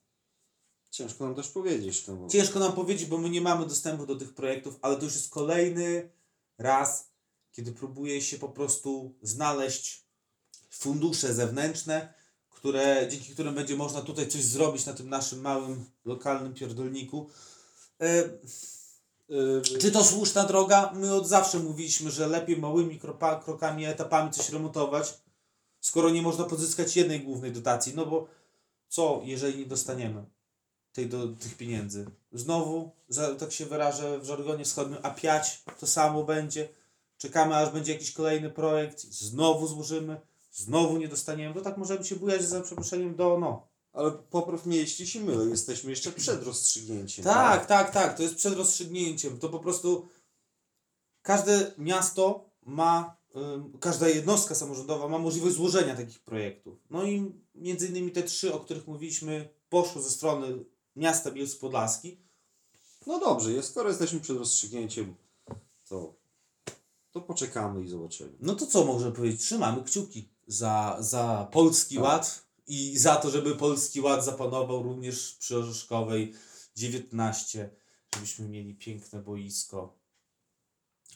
[0.96, 2.06] Ciężko nam też powiedzieć.
[2.06, 2.28] No bo...
[2.28, 5.30] Ciężko nam powiedzieć, bo my nie mamy dostępu do tych projektów, ale to już jest
[5.30, 6.10] kolejny
[6.58, 7.10] raz,
[7.52, 10.06] kiedy próbuje się po prostu znaleźć
[10.70, 12.14] fundusze zewnętrzne,
[12.50, 17.30] które, dzięki którym będzie można tutaj coś zrobić na tym naszym małym, lokalnym pierdolniku.
[18.00, 18.28] E,
[19.30, 20.92] Y, Czy to słuszna droga?
[20.94, 25.14] My od zawsze mówiliśmy, że lepiej małymi kropa, krokami, etapami coś remontować,
[25.80, 27.92] skoro nie można pozyskać jednej głównej dotacji.
[27.96, 28.28] No bo
[28.88, 30.24] co, jeżeli nie dostaniemy
[30.96, 32.06] tej do, tych pieniędzy?
[32.32, 36.68] Znowu, za, tak się wyrażę w żargonie wschodnim, a piać to samo będzie.
[37.18, 40.20] Czekamy, aż będzie jakiś kolejny projekt, znowu złożymy,
[40.52, 41.54] znowu nie dostaniemy.
[41.54, 43.68] To tak możemy się bujać za przeproszeniem do no.
[43.92, 47.24] Ale popraw mnie, jeśli się mylę, jesteśmy jeszcze przed rozstrzygnięciem.
[47.24, 48.16] Tak, tak, tak.
[48.16, 49.38] To jest przed rozstrzygnięciem.
[49.38, 50.08] To po prostu
[51.22, 56.78] każde miasto ma, ym, każda jednostka samorządowa ma możliwość złożenia takich projektów.
[56.90, 60.64] No i między innymi te trzy, o których mówiliśmy, poszło ze strony
[60.96, 62.20] miasta Bielsk Podlaski.
[63.06, 65.14] No dobrze, skoro jesteśmy przed rozstrzygnięciem,
[65.88, 66.14] to,
[67.10, 68.32] to poczekamy i zobaczymy.
[68.40, 69.40] No to co można powiedzieć?
[69.40, 72.04] Trzymamy kciuki za, za Polski Tak.
[72.04, 76.34] Ład i za to, żeby Polski Ład zapanował również przy Orzeszkowej
[76.76, 77.70] 19,
[78.14, 79.98] żebyśmy mieli piękne boisko.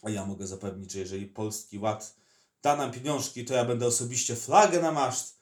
[0.02, 2.16] A ja mogę zapewnić, że jeżeli Polski Ład
[2.62, 5.39] da nam pieniążki, to ja będę osobiście flagę na maszt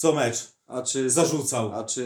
[0.00, 1.72] co mecz A czy, zarzucał.
[1.72, 2.04] a czy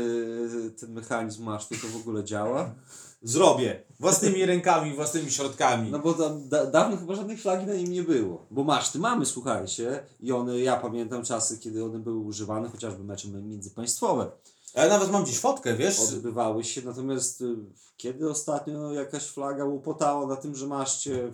[0.80, 2.74] ten mechanizm masztu to w ogóle działa?
[3.22, 3.82] Zrobię.
[4.01, 5.90] Własnymi rękami, własnymi środkami.
[5.90, 8.47] No bo tam da, dawno chyba żadnej flagi na nim nie było.
[8.51, 13.28] Bo maszty mamy, słuchajcie, i one, ja pamiętam czasy, kiedy one były używane, chociażby mecze
[13.28, 14.30] międzypaństwowe.
[14.74, 16.01] Ja nawet mam gdzieś fotkę, wiesz?
[16.01, 17.57] Odbywały się, natomiast y,
[17.97, 21.32] kiedy ostatnio jakaś flaga łopotała na tymże maszcie,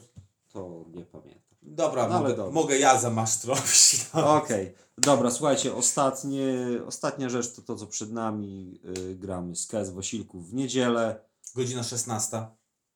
[0.52, 1.49] to nie pamiętam.
[1.62, 2.52] Dobra, No mogę, dobra.
[2.52, 4.00] mogę ja za maszt robić.
[4.14, 4.36] No.
[4.36, 6.54] Okej, dobra, słuchajcie, ostatnie,
[6.86, 8.80] ostatnia rzecz to to, co przed nami.
[8.98, 12.46] Y, gramy z KS Wasilków w niedzielę, Godzina 16.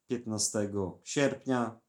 [0.09, 0.69] 15
[1.05, 1.81] sierpnia.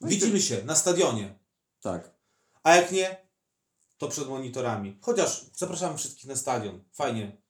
[0.00, 1.38] No Widzimy się na stadionie.
[1.80, 2.14] Tak,
[2.62, 3.28] A jak nie,
[3.98, 4.98] to przed monitorami.
[5.00, 6.84] Chociaż zapraszamy wszystkich na stadion.
[6.92, 7.42] Fajnie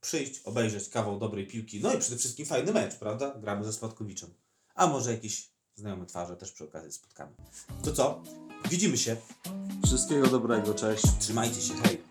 [0.00, 1.80] przyjść, obejrzeć kawał dobrej piłki.
[1.80, 3.34] No i przede wszystkim fajny mecz, prawda?
[3.40, 4.34] Gramy ze Spadkowiczem.
[4.74, 7.32] A może jakieś znajome twarze też przy okazji spotkamy.
[7.84, 8.22] To co?
[8.70, 9.16] Widzimy się.
[9.84, 11.04] wszystkiego dobrego, cześć.
[11.20, 11.74] Trzymajcie się.
[11.74, 12.07] Hej.